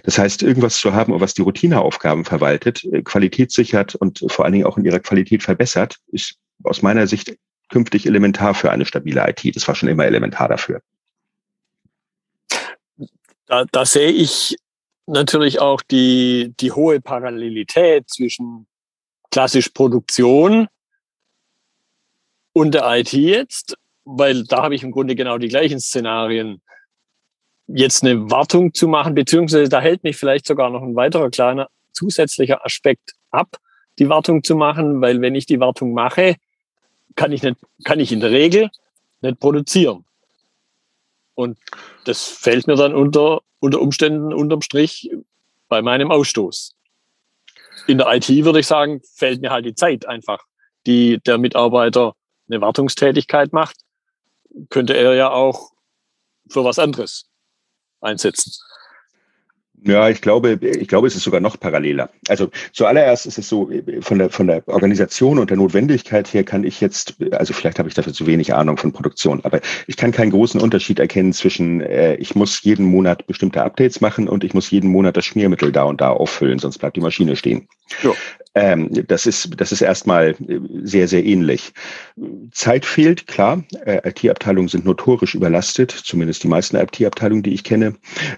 Das 0.05 0.17
heißt, 0.19 0.43
irgendwas 0.43 0.77
zu 0.77 0.95
haben, 0.95 1.19
was 1.21 1.35
die 1.35 1.43
Routineaufgaben 1.43 2.25
verwaltet, 2.25 2.85
äh, 2.85 3.03
Qualität 3.03 3.51
sichert 3.51 3.97
und 3.97 4.25
vor 4.29 4.45
allen 4.45 4.55
Dingen 4.55 4.67
auch 4.67 4.79
in 4.79 4.85
ihrer 4.85 5.01
Qualität 5.01 5.43
verbessert, 5.43 5.97
ist 6.13 6.37
aus 6.63 6.83
meiner 6.83 7.07
Sicht 7.07 7.37
künftig 7.69 8.07
elementar 8.07 8.55
für 8.55 8.71
eine 8.71 8.85
stabile 8.85 9.29
IT. 9.29 9.57
Das 9.57 9.67
war 9.67 9.75
schon 9.75 9.89
immer 9.89 10.05
elementar 10.05 10.49
dafür. 10.49 10.81
Da, 13.47 13.65
da 13.71 13.85
sehe 13.85 14.11
ich 14.11 14.57
natürlich 15.07 15.61
auch 15.61 15.83
die, 15.83 16.53
die 16.59 16.73
hohe 16.73 17.01
Parallelität 17.01 18.09
zwischen 18.11 18.67
klassisch 19.31 19.69
Produktion 19.69 20.69
und 22.53 22.75
der 22.75 22.85
IT 22.99 23.13
jetzt, 23.13 23.77
weil 24.05 24.45
da 24.45 24.63
habe 24.63 24.75
ich 24.75 24.83
im 24.83 24.91
Grunde 24.91 25.15
genau 25.15 25.39
die 25.39 25.49
gleichen 25.49 25.81
Szenarien. 25.81 26.63
Jetzt 27.69 28.05
eine 28.05 28.31
Wartung 28.31 28.75
zu 28.75 28.89
machen, 28.89 29.15
beziehungsweise 29.15 29.69
da 29.69 29.81
hält 29.81 30.05
mich 30.05 30.17
vielleicht 30.17 30.47
sogar 30.47 30.71
noch 30.71 30.83
ein 30.83 30.95
weiterer 30.95 31.31
kleiner 31.31 31.69
zusätzlicher 31.93 32.65
Aspekt 32.65 33.13
ab, 33.31 33.57
die 33.99 34.09
Wartung 34.09 34.45
zu 34.45 34.55
machen, 34.55 35.01
weil 35.01 35.21
wenn 35.21 35.35
ich 35.35 35.47
die 35.47 35.61
Wartung 35.61 35.93
mache, 35.93 36.37
kann 37.17 37.33
ich, 37.33 37.43
nicht, 37.43 37.57
kann 37.85 38.01
ich 38.01 38.13
in 38.13 38.21
der 38.21 38.31
Regel 38.31 38.71
nicht 39.23 39.41
produzieren. 39.41 40.05
Und 41.35 41.59
das 42.05 42.23
fällt 42.23 42.67
mir 42.67 42.77
dann 42.77 42.95
unter, 42.95 43.43
unter 43.59 43.81
Umständen 43.81 44.33
unterm 44.33 44.63
Strich 44.63 45.11
bei 45.69 45.83
meinem 45.83 46.11
Ausstoß. 46.11 46.75
In 47.87 47.99
der 47.99 48.13
IT 48.15 48.29
würde 48.29 48.61
ich 48.61 48.67
sagen, 48.67 49.01
fällt 49.15 49.41
mir 49.43 49.51
halt 49.51 49.67
die 49.67 49.75
Zeit 49.75 50.07
einfach, 50.07 50.45
die 50.87 51.19
der 51.27 51.39
Mitarbeiter 51.39 52.15
eine 52.49 52.61
Wartungstätigkeit 52.61 53.53
macht, 53.53 53.77
könnte 54.71 54.97
er 54.97 55.15
ja 55.15 55.31
auch 55.31 55.73
für 56.49 56.65
was 56.65 56.79
anderes 56.79 57.29
einsetzen. 58.01 58.53
Ja, 59.85 60.09
ich 60.09 60.21
glaube, 60.21 60.59
ich 60.61 60.89
glaube, 60.89 61.07
es 61.07 61.15
ist 61.15 61.23
sogar 61.23 61.41
noch 61.41 61.61
paralleler. 61.61 62.11
Also 62.29 62.51
zuallererst 62.73 63.27
ist 63.27 63.39
es 63.39 63.49
so, 63.49 63.71
von 64.01 64.19
der, 64.19 64.31
von 64.31 64.47
der 64.47 64.67
Organisation 64.67 65.39
und 65.39 65.51
der 65.51 65.57
Notwendigkeit 65.57 66.33
her 66.33 66.45
kann 66.45 66.65
ich 66.65 66.81
jetzt, 66.81 67.17
also 67.33 67.53
vielleicht 67.53 67.79
habe 67.79 67.89
ich 67.89 67.95
dafür 67.95 68.13
zu 68.13 68.27
wenig 68.27 68.55
Ahnung 68.55 68.77
von 68.77 68.93
Produktion, 68.93 69.41
aber 69.45 69.61
ich 69.87 69.97
kann 69.97 70.13
keinen 70.13 70.31
großen 70.31 70.61
Unterschied 70.61 70.99
erkennen 70.99 71.33
zwischen, 71.33 71.81
äh, 71.81 72.17
ich 72.17 72.35
muss 72.35 72.63
jeden 72.63 72.87
Monat 72.87 73.27
bestimmte 73.27 73.63
Updates 73.63 74.01
machen 74.01 74.29
und 74.29 74.45
ich 74.45 74.55
muss 74.55 74.71
jeden 74.71 74.91
Monat 74.91 75.17
das 75.17 75.27
Schmiermittel 75.27 75.71
da 75.71 75.85
und 75.85 76.01
da 76.01 76.11
auffüllen, 76.11 76.59
sonst 76.59 76.79
bleibt 76.79 76.97
die 76.97 77.01
Maschine 77.01 77.37
stehen. 77.37 77.69
Ja. 78.03 78.13
Ähm, 78.57 78.89
das 79.07 79.27
ist, 79.27 79.61
das 79.61 79.71
ist 79.71 79.83
erstmal 79.83 80.35
sehr, 80.83 81.09
sehr 81.09 81.23
ähnlich. 81.27 81.75
Zeit 82.53 82.87
fehlt, 82.87 83.27
klar. 83.27 83.63
Äh, 83.85 84.09
IT-Abteilungen 84.09 84.69
sind 84.69 84.87
notorisch 84.87 85.35
überlastet, 85.35 85.91
zumindest 85.91 86.43
die 86.43 86.49
meisten 86.49 86.77
IT-Abteilungen, 86.77 87.43
die 87.43 87.53
ich 87.53 87.65
kenne. 87.65 87.97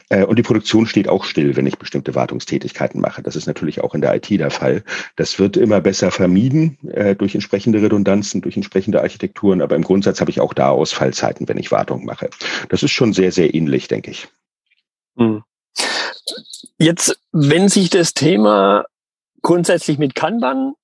Äh, 0.08 0.24
und 0.24 0.36
die 0.36 0.42
Produktion 0.42 0.88
steht 0.88 1.08
auch 1.08 1.22
still, 1.22 1.54
wenn 1.54 1.68
ich 1.68 1.78
bestimmte 1.78 2.16
Wartungstätigkeiten 2.16 3.00
mache. 3.00 3.22
Das 3.22 3.36
ist 3.36 3.46
natürlich 3.46 3.80
auch 3.80 3.94
in 3.94 4.00
der 4.00 4.12
IT 4.16 4.28
der 4.28 4.50
Fall. 4.50 4.82
Das 5.14 5.38
wird 5.38 5.56
immer 5.56 5.80
besser 5.80 6.10
vermieden 6.10 6.78
äh, 6.90 7.14
durch 7.14 7.36
entsprechende 7.36 7.80
Redundanzen, 7.80 8.40
durch 8.40 8.56
entsprechende 8.56 9.00
Architekturen. 9.00 9.62
Aber 9.62 9.76
im 9.76 9.82
Grundsatz 9.82 10.20
habe 10.20 10.32
ich 10.32 10.40
auch 10.40 10.52
da 10.52 10.70
Ausfallzeiten, 10.70 11.48
wenn 11.48 11.58
ich 11.58 11.70
Wartung 11.70 12.04
mache. 12.04 12.28
Das 12.70 12.82
ist 12.82 12.90
schon 12.90 13.12
sehr, 13.12 13.30
sehr 13.30 13.54
ähnlich, 13.54 13.86
denke 13.86 14.10
ich. 14.10 14.26
Hm. 15.16 15.44
Jetzt, 16.76 17.20
wenn 17.30 17.68
sich 17.68 17.90
das 17.90 18.14
Thema 18.14 18.84
grundsätzlich 19.42 19.98
mit 19.98 20.14
Kanban 20.14 20.74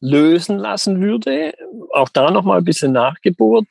lösen 0.00 0.58
lassen 0.58 1.00
würde, 1.00 1.54
auch 1.92 2.08
da 2.10 2.30
nochmal 2.30 2.58
ein 2.58 2.64
bisschen 2.64 2.92
Nachgeburt, 2.92 3.66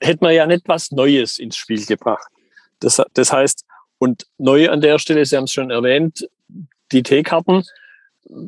hätte 0.00 0.24
man 0.24 0.34
ja 0.34 0.46
nicht 0.46 0.68
was 0.68 0.92
Neues 0.92 1.38
ins 1.38 1.56
Spiel 1.56 1.84
gebracht. 1.84 2.28
Das, 2.78 3.02
das 3.14 3.32
heißt, 3.32 3.64
und 3.98 4.26
neu 4.38 4.70
an 4.70 4.80
der 4.80 4.98
Stelle, 4.98 5.26
Sie 5.26 5.36
haben 5.36 5.44
es 5.44 5.52
schon 5.52 5.70
erwähnt, 5.70 6.28
die 6.92 7.02
T-Karten, 7.02 7.64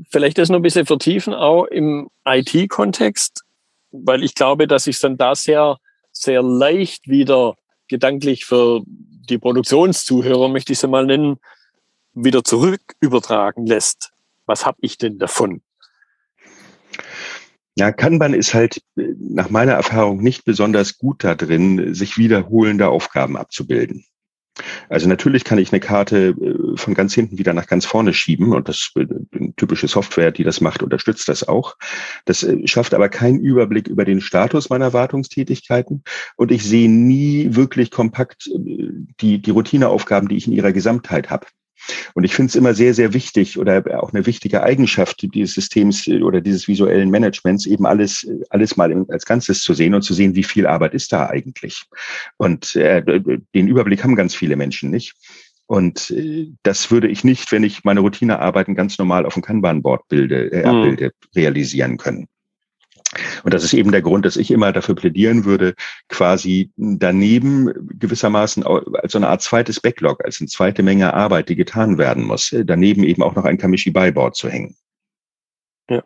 vielleicht 0.08 0.38
das 0.38 0.48
noch 0.48 0.56
ein 0.56 0.62
bisschen 0.62 0.86
vertiefen, 0.86 1.34
auch 1.34 1.64
im 1.64 2.08
IT-Kontext, 2.24 3.42
weil 3.90 4.22
ich 4.22 4.34
glaube, 4.34 4.66
dass 4.66 4.84
sich 4.84 4.98
dann 5.00 5.16
da 5.16 5.34
sehr, 5.34 5.78
sehr 6.12 6.42
leicht 6.42 7.08
wieder 7.08 7.56
gedanklich 7.88 8.44
für 8.44 8.82
die 8.86 9.38
Produktionszuhörer, 9.38 10.48
möchte 10.48 10.72
ich 10.72 10.78
sie 10.78 10.88
mal 10.88 11.04
nennen, 11.04 11.38
wieder 12.14 12.44
zurück 12.44 12.80
übertragen 13.00 13.66
lässt 13.66 14.11
was 14.46 14.66
habe 14.66 14.78
ich 14.80 14.98
denn 14.98 15.18
davon? 15.18 15.62
Ja, 17.74 17.90
Kanban 17.90 18.34
ist 18.34 18.52
halt 18.52 18.82
äh, 18.96 19.14
nach 19.18 19.48
meiner 19.48 19.72
Erfahrung 19.72 20.22
nicht 20.22 20.44
besonders 20.44 20.98
gut 20.98 21.24
da 21.24 21.34
drin, 21.34 21.94
sich 21.94 22.18
wiederholende 22.18 22.88
Aufgaben 22.88 23.36
abzubilden. 23.36 24.04
Also 24.90 25.08
natürlich 25.08 25.44
kann 25.44 25.56
ich 25.56 25.72
eine 25.72 25.80
Karte 25.80 26.34
äh, 26.38 26.76
von 26.76 26.92
ganz 26.92 27.14
hinten 27.14 27.38
wieder 27.38 27.54
nach 27.54 27.66
ganz 27.66 27.86
vorne 27.86 28.12
schieben 28.12 28.52
und 28.52 28.68
das 28.68 28.92
äh, 28.96 29.06
typische 29.56 29.88
Software, 29.88 30.30
die 30.30 30.44
das 30.44 30.60
macht, 30.60 30.82
unterstützt 30.82 31.30
das 31.30 31.48
auch. 31.48 31.76
Das 32.26 32.46
schafft 32.66 32.92
aber 32.92 33.08
keinen 33.08 33.40
Überblick 33.40 33.88
über 33.88 34.04
den 34.04 34.20
Status 34.20 34.68
meiner 34.68 34.92
Wartungstätigkeiten 34.92 36.04
und 36.36 36.52
ich 36.52 36.64
sehe 36.64 36.90
nie 36.90 37.54
wirklich 37.54 37.90
kompakt 37.90 38.50
die, 38.54 39.40
die 39.40 39.50
Routineaufgaben, 39.50 40.28
die 40.28 40.36
ich 40.36 40.46
in 40.46 40.52
ihrer 40.52 40.72
Gesamtheit 40.72 41.30
habe. 41.30 41.46
Und 42.14 42.24
ich 42.24 42.34
finde 42.34 42.50
es 42.50 42.56
immer 42.56 42.74
sehr, 42.74 42.94
sehr 42.94 43.14
wichtig 43.14 43.58
oder 43.58 43.82
auch 44.02 44.12
eine 44.12 44.26
wichtige 44.26 44.62
Eigenschaft 44.62 45.22
dieses 45.34 45.54
Systems 45.54 46.06
äh, 46.06 46.22
oder 46.22 46.40
dieses 46.40 46.68
visuellen 46.68 47.10
Managements, 47.10 47.66
eben 47.66 47.86
alles, 47.86 48.26
alles 48.50 48.76
mal 48.76 49.04
als 49.08 49.24
Ganzes 49.24 49.62
zu 49.62 49.74
sehen 49.74 49.94
und 49.94 50.02
zu 50.02 50.14
sehen, 50.14 50.34
wie 50.34 50.44
viel 50.44 50.66
Arbeit 50.66 50.94
ist 50.94 51.12
da 51.12 51.28
eigentlich. 51.28 51.84
Und 52.36 52.76
äh, 52.76 53.02
den 53.54 53.68
Überblick 53.68 54.04
haben 54.04 54.16
ganz 54.16 54.34
viele 54.34 54.56
Menschen 54.56 54.90
nicht. 54.90 55.14
Und 55.66 56.10
äh, 56.10 56.48
das 56.62 56.90
würde 56.90 57.08
ich 57.08 57.24
nicht, 57.24 57.50
wenn 57.52 57.64
ich 57.64 57.84
meine 57.84 58.00
Routinearbeiten 58.00 58.74
ganz 58.74 58.98
normal 58.98 59.24
auf 59.24 59.34
dem 59.34 59.42
Kanban-Board 59.42 60.08
bilde, 60.08 60.52
äh, 60.52 60.60
mhm. 60.60 60.66
abbilde, 60.66 61.12
realisieren 61.34 61.96
können. 61.96 62.28
Und 63.44 63.54
das 63.54 63.64
ist 63.64 63.74
eben 63.74 63.92
der 63.92 64.02
Grund, 64.02 64.24
dass 64.24 64.36
ich 64.36 64.50
immer 64.50 64.72
dafür 64.72 64.94
plädieren 64.94 65.44
würde, 65.44 65.74
quasi 66.08 66.70
daneben 66.76 67.72
gewissermaßen 67.98 68.64
als 68.64 69.12
so 69.12 69.18
eine 69.18 69.28
Art 69.28 69.42
zweites 69.42 69.80
Backlog, 69.80 70.24
als 70.24 70.40
eine 70.40 70.48
zweite 70.48 70.82
Menge 70.82 71.14
Arbeit, 71.14 71.48
die 71.48 71.56
getan 71.56 71.98
werden 71.98 72.24
muss, 72.24 72.54
daneben 72.64 73.04
eben 73.04 73.22
auch 73.22 73.34
noch 73.34 73.44
ein 73.44 73.58
Kamishi-Beiboard 73.58 74.36
zu 74.36 74.48
hängen. 74.48 74.76
Ja. 75.88 76.02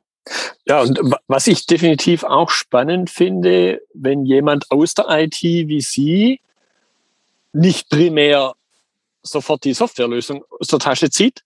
Ja, 0.66 0.80
und 0.80 0.98
was 1.28 1.46
ich 1.46 1.66
definitiv 1.66 2.24
auch 2.24 2.50
spannend 2.50 3.10
finde, 3.10 3.80
wenn 3.94 4.24
jemand 4.24 4.70
aus 4.70 4.94
der 4.94 5.06
IT 5.08 5.40
wie 5.42 5.80
Sie 5.80 6.40
nicht 7.52 7.88
primär 7.88 8.54
sofort 9.22 9.64
die 9.64 9.74
Softwarelösung 9.74 10.44
aus 10.60 10.68
der 10.68 10.78
Tasche 10.78 11.10
zieht, 11.10 11.42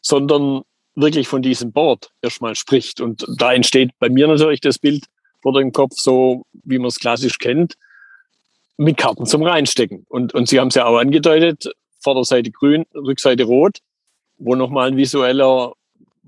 sondern 0.00 0.62
wirklich 0.94 1.28
von 1.28 1.42
diesem 1.42 1.72
Board 1.72 2.10
erstmal 2.20 2.54
spricht. 2.54 3.00
Und 3.00 3.24
da 3.38 3.52
entsteht 3.52 3.90
bei 3.98 4.08
mir 4.08 4.26
natürlich 4.28 4.60
das 4.60 4.78
Bild 4.78 5.06
vor 5.42 5.52
dem 5.52 5.72
Kopf, 5.72 5.94
so 5.96 6.44
wie 6.64 6.78
man 6.78 6.88
es 6.88 6.98
klassisch 6.98 7.38
kennt, 7.38 7.74
mit 8.76 8.96
Karten 8.96 9.26
zum 9.26 9.42
Reinstecken. 9.42 10.06
Und, 10.08 10.34
und 10.34 10.48
Sie 10.48 10.58
haben 10.58 10.68
es 10.68 10.74
ja 10.74 10.86
auch 10.86 10.98
angedeutet, 10.98 11.72
Vorderseite 12.00 12.50
grün, 12.50 12.86
Rückseite 12.94 13.44
rot, 13.44 13.78
wo 14.38 14.54
nochmal 14.54 14.88
ein 14.88 14.96
visueller, 14.96 15.74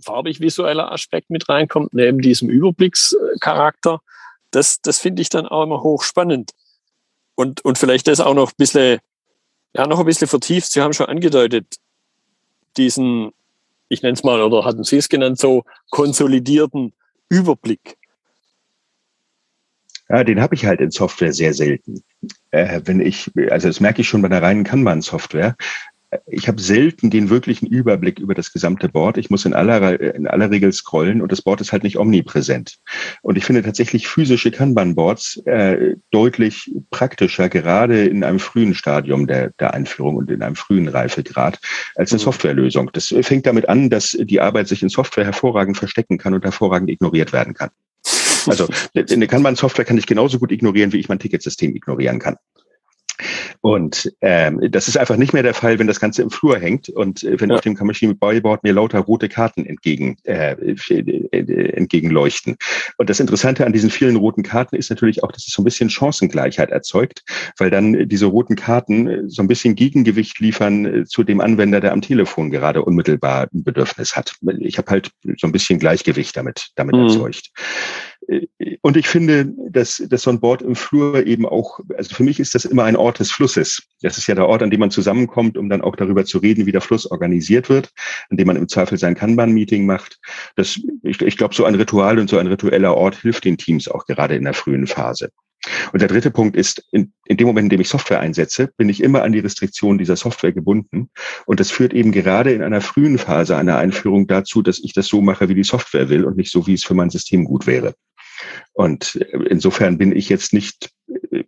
farbig 0.01 0.41
visueller 0.41 0.93
Aspekt 0.93 1.31
mit 1.31 1.49
reinkommt, 1.49 1.95
neben 1.95 2.21
diesem 2.21 2.49
Überblickscharakter. 2.49 4.01
Das, 4.51 4.81
das 4.81 4.99
finde 4.99 5.23
ich 5.23 5.31
dann 5.31 5.47
auch 5.47 5.65
immer 5.65 5.83
hochspannend. 5.83 6.53
Und, 7.35 7.65
und 7.65 7.79
vielleicht 7.79 8.07
das 8.07 8.21
auch 8.21 8.35
noch 8.35 8.51
ein 8.51 8.57
bisschen, 8.57 9.01
ja, 9.75 9.87
noch 9.87 9.99
ein 9.99 10.07
bisschen 10.07 10.29
vertieft. 10.29 10.71
Sie 10.71 10.81
haben 10.81 10.93
schon 10.93 11.07
angedeutet, 11.07 11.77
diesen 12.77 13.33
ich 13.89 14.03
nenne 14.03 14.15
es 14.15 14.25
mal, 14.25 14.43
oder 14.43 14.65
hatten 14.65 14.85
Sie 14.85 14.97
es 14.97 15.09
genannt, 15.09 15.39
so 15.39 15.65
konsolidierten 15.91 16.93
Überblick? 17.29 17.97
Ja, 20.09 20.23
den 20.23 20.41
habe 20.41 20.55
ich 20.55 20.67
halt 20.67 20.81
in 20.81 20.91
Software 20.91 21.33
sehr 21.33 21.55
selten. 21.55 22.03
Äh, 22.51 22.81
wenn 22.85 23.01
ich, 23.01 23.31
also 23.51 23.69
das 23.69 23.81
merke 23.81 24.03
ich 24.03 24.09
schon 24.09 24.23
bei 24.23 24.29
der 24.29 24.43
reinen 24.43 24.65
Kanban-Software 24.65 25.57
ich 26.27 26.49
habe 26.49 26.61
selten 26.61 27.11
den 27.11 27.31
wirklichen 27.31 27.67
Überblick 27.67 28.19
über 28.19 28.35
das 28.35 28.53
gesamte 28.53 28.89
Board. 28.89 29.19
Ich 29.19 29.31
muss 29.31 29.45
in 29.45 29.55
aller, 29.55 30.01
in 30.15 30.27
aller 30.27 30.51
Regel 30.51 30.73
scrollen 30.73 31.23
und 31.23 31.33
das 31.33 31.43
Board 31.43 31.61
ist 31.61 31.73
halt 31.73 31.85
nicht 31.85 31.99
omnipräsent. 31.99 32.77
Und 33.23 33.37
ich 33.37 33.45
finde 33.45 33.63
tatsächlich 33.63 34.09
physische 34.09 34.51
Kanban-Boards 34.51 35.43
äh, 35.47 35.97
deutlich 36.11 36.75
praktischer, 36.91 37.49
gerade 37.49 38.05
in 38.07 38.25
einem 38.25 38.39
frühen 38.39 38.75
Stadium 38.75 39.27
der, 39.27 39.51
der 39.59 39.75
Einführung 39.75 40.17
und 40.17 40.31
in 40.31 40.43
einem 40.43 40.57
frühen 40.57 40.89
Reifegrad, 40.89 41.59
als 41.97 42.13
eine 42.13 42.21
mhm. 42.21 42.25
Softwarelösung. 42.25 42.91
Das 42.93 43.15
fängt 43.23 43.47
damit 43.47 43.69
an, 43.69 43.91
dass 43.91 44.17
die 44.19 44.41
Arbeit 44.41 44.69
sich 44.69 44.83
in 44.83 44.89
Software 44.89 45.25
hervorragend 45.25 45.77
verstecken 45.77 46.19
kann 46.19 46.35
und 46.35 46.45
hervorragend 46.45 46.91
ignoriert 46.91 47.33
werden 47.33 47.55
kann. 47.55 47.71
Also 48.47 48.69
eine 48.95 49.27
Kanban-Software 49.27 49.85
kann 49.85 49.99
ich 49.99 50.07
genauso 50.07 50.39
gut 50.39 50.53
ignorieren, 50.53 50.93
wie 50.93 51.01
ich 51.01 51.09
mein 51.09 51.19
Ticketsystem 51.19 51.75
ignorieren 51.75 52.19
kann. 52.19 52.37
Und 53.61 54.13
ähm, 54.21 54.61
das 54.71 54.89
ist 54.89 54.99
einfach 54.99 55.17
nicht 55.17 55.33
mehr 55.33 55.43
der 55.43 55.55
Fall, 55.55 55.79
wenn 55.79 55.87
das 55.87 56.01
Ganze 56.01 56.23
im 56.23 56.31
Flur 56.31 56.59
hängt 56.59 56.89
und 56.89 57.23
äh, 57.23 57.41
wenn 57.41 57.51
ja. 57.51 57.57
auf 57.57 57.63
dem 57.63 57.75
Kamashimi 57.75 58.15
Bodyboard 58.15 58.65
mir 58.65 58.73
lauter 58.73 58.99
rote 59.01 59.29
Karten 59.29 59.65
entgegen, 59.65 60.17
äh, 60.25 60.53
äh, 60.53 61.73
entgegenleuchten. 61.73 62.57
Und 62.99 63.11
das 63.11 63.21
Interessante 63.21 63.65
an 63.65 63.73
diesen 63.73 63.91
vielen 63.91 64.17
roten 64.17 64.43
Karten 64.43 64.77
ist 64.77 64.91
natürlich 64.91 65.23
auch, 65.23 65.33
dass 65.33 65.47
es 65.47 65.53
so 65.53 65.63
ein 65.63 65.65
bisschen 65.65 65.89
Chancengleichheit 65.89 66.71
erzeugt, 66.71 67.23
weil 67.59 67.71
dann 67.71 68.09
diese 68.09 68.27
roten 68.27 68.57
Karten 68.57 69.07
äh, 69.07 69.23
so 69.29 69.43
ein 69.43 69.49
bisschen 69.49 69.77
Gegengewicht 69.77 70.41
liefern 70.41 70.85
äh, 70.85 71.05
zu 71.05 71.23
dem 71.23 71.41
Anwender, 71.41 71.81
der 71.81 71.93
am 71.93 72.03
Telefon 72.03 72.51
gerade 72.51 72.83
unmittelbar 72.83 73.49
ein 73.53 73.65
Bedürfnis 73.65 74.17
hat. 74.17 74.35
Ich 74.59 74.79
habe 74.79 74.91
halt 74.91 75.11
so 75.39 75.47
ein 75.47 75.53
bisschen 75.53 75.79
Gleichgewicht 75.79 76.37
damit, 76.37 76.71
damit 76.75 76.97
mhm. 76.97 77.05
erzeugt. 77.05 77.51
Und 78.83 78.97
ich 78.97 79.07
finde, 79.07 79.53
dass, 79.71 80.03
dass 80.09 80.23
so 80.23 80.31
ein 80.31 80.41
Board 80.41 80.63
im 80.63 80.77
Flur 80.77 81.27
eben 81.27 81.47
auch, 81.47 81.81
also 81.97 82.15
für 82.15 82.23
mich 82.23 82.41
ist 82.41 82.55
das 82.55 82.65
immer 82.65 82.85
ein 82.85 82.97
Ort 82.97 83.19
des 83.19 83.31
Flusses. 83.31 83.83
Das 84.03 84.19
ist 84.19 84.27
ja 84.27 84.35
der 84.35 84.47
Ort, 84.47 84.63
an 84.63 84.71
dem 84.71 84.81
man 84.81 84.91
zusammenkommt, 84.91 85.57
um 85.57 85.69
dann 85.69 85.83
auch 85.83 85.97
darüber 85.97 86.25
zu 86.25 86.39
reden, 86.39 86.67
wie 86.67 86.73
der 86.73 86.81
Fluss 86.81 87.11
organisiert 87.11 87.69
wird, 87.69 87.91
an 88.31 88.37
dem 88.37 88.47
man 88.47 88.57
im 88.57 88.69
Zweifel 88.69 88.99
sein 88.99 89.15
Kanban-Meeting 89.15 89.87
macht. 89.87 90.19
Das, 90.57 90.81
ich, 91.03 91.21
ich 91.21 91.37
glaube, 91.37 91.55
so 91.55 91.65
ein 91.65 91.75
Ritual 91.75 92.19
und 92.19 92.29
so 92.29 92.39
ein 92.39 92.47
ritueller 92.47 92.97
Ort 92.97 93.17
hilft 93.17 93.45
den 93.45 93.59
Teams 93.59 93.89
auch 93.89 94.07
gerade 94.07 94.37
in 94.37 94.45
der 94.45 94.55
frühen 94.55 94.87
Phase. 94.87 95.31
Und 95.93 96.01
der 96.03 96.09
dritte 96.09 96.31
Punkt 96.31 96.57
ist, 96.57 96.85
in, 96.93 97.13
in 97.27 97.37
dem 97.37 97.47
Moment, 97.47 97.67
in 97.67 97.71
dem 97.71 97.81
ich 97.81 97.89
Software 97.89 98.21
einsetze, 98.21 98.71
bin 98.77 98.89
ich 98.89 99.03
immer 99.03 99.23
an 99.23 99.33
die 99.33 99.39
Restriktion 99.39 99.99
dieser 99.99 100.17
Software 100.17 100.53
gebunden. 100.53 101.11
Und 101.47 101.61
das 101.61 101.71
führt 101.71 101.95
eben 101.95 102.13
gerade 102.13 102.53
in 102.53 102.63
einer 102.63 102.81
frühen 102.81 103.19
Phase 103.19 103.57
einer 103.57 103.79
Einführung 103.79 104.27
dazu, 104.27 104.63
dass 104.63 104.79
ich 104.79 104.93
das 104.93 105.07
so 105.07 105.23
mache, 105.23 105.49
wie 105.49 105.55
die 105.55 105.65
Software 105.65 106.09
will 106.09 106.25
und 106.25 106.37
nicht 106.37 106.51
so, 106.51 106.67
wie 106.67 106.75
es 106.75 106.85
für 106.85 106.95
mein 106.95 107.11
System 107.11 107.45
gut 107.45 107.67
wäre. 107.67 107.95
Und 108.75 109.15
insofern 109.15 109.99
bin 109.99 110.15
ich 110.15 110.29
jetzt 110.29 110.53
nicht, 110.53 110.91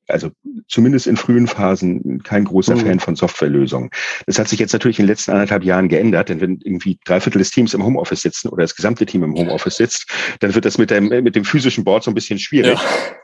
also 0.06 0.30
zumindest 0.68 1.08
in 1.08 1.16
frühen 1.16 1.48
Phasen, 1.48 2.22
kein 2.22 2.44
großer 2.44 2.76
mhm. 2.76 2.80
Fan 2.80 3.00
von 3.00 3.16
Softwarelösungen. 3.16 3.90
Das 4.26 4.38
hat 4.38 4.48
sich 4.48 4.60
jetzt 4.60 4.72
natürlich 4.72 5.00
in 5.00 5.04
den 5.04 5.10
letzten 5.10 5.32
anderthalb 5.32 5.64
Jahren 5.64 5.88
geändert, 5.88 6.28
denn 6.28 6.40
wenn 6.40 6.60
irgendwie 6.62 6.98
drei 7.04 7.20
Viertel 7.20 7.38
des 7.38 7.50
Teams 7.50 7.74
im 7.74 7.84
Homeoffice 7.84 8.22
sitzen 8.22 8.48
oder 8.48 8.62
das 8.62 8.76
gesamte 8.76 9.06
Team 9.06 9.24
im 9.24 9.34
Homeoffice 9.34 9.76
sitzt, 9.76 10.08
dann 10.38 10.54
wird 10.54 10.64
das 10.64 10.78
mit 10.78 10.90
dem, 10.90 11.08
mit 11.08 11.34
dem 11.34 11.44
physischen 11.44 11.82
Board 11.82 12.04
so 12.04 12.12
ein 12.12 12.14
bisschen 12.14 12.38
schwierig. 12.38 12.78
Ja. 12.78 13.16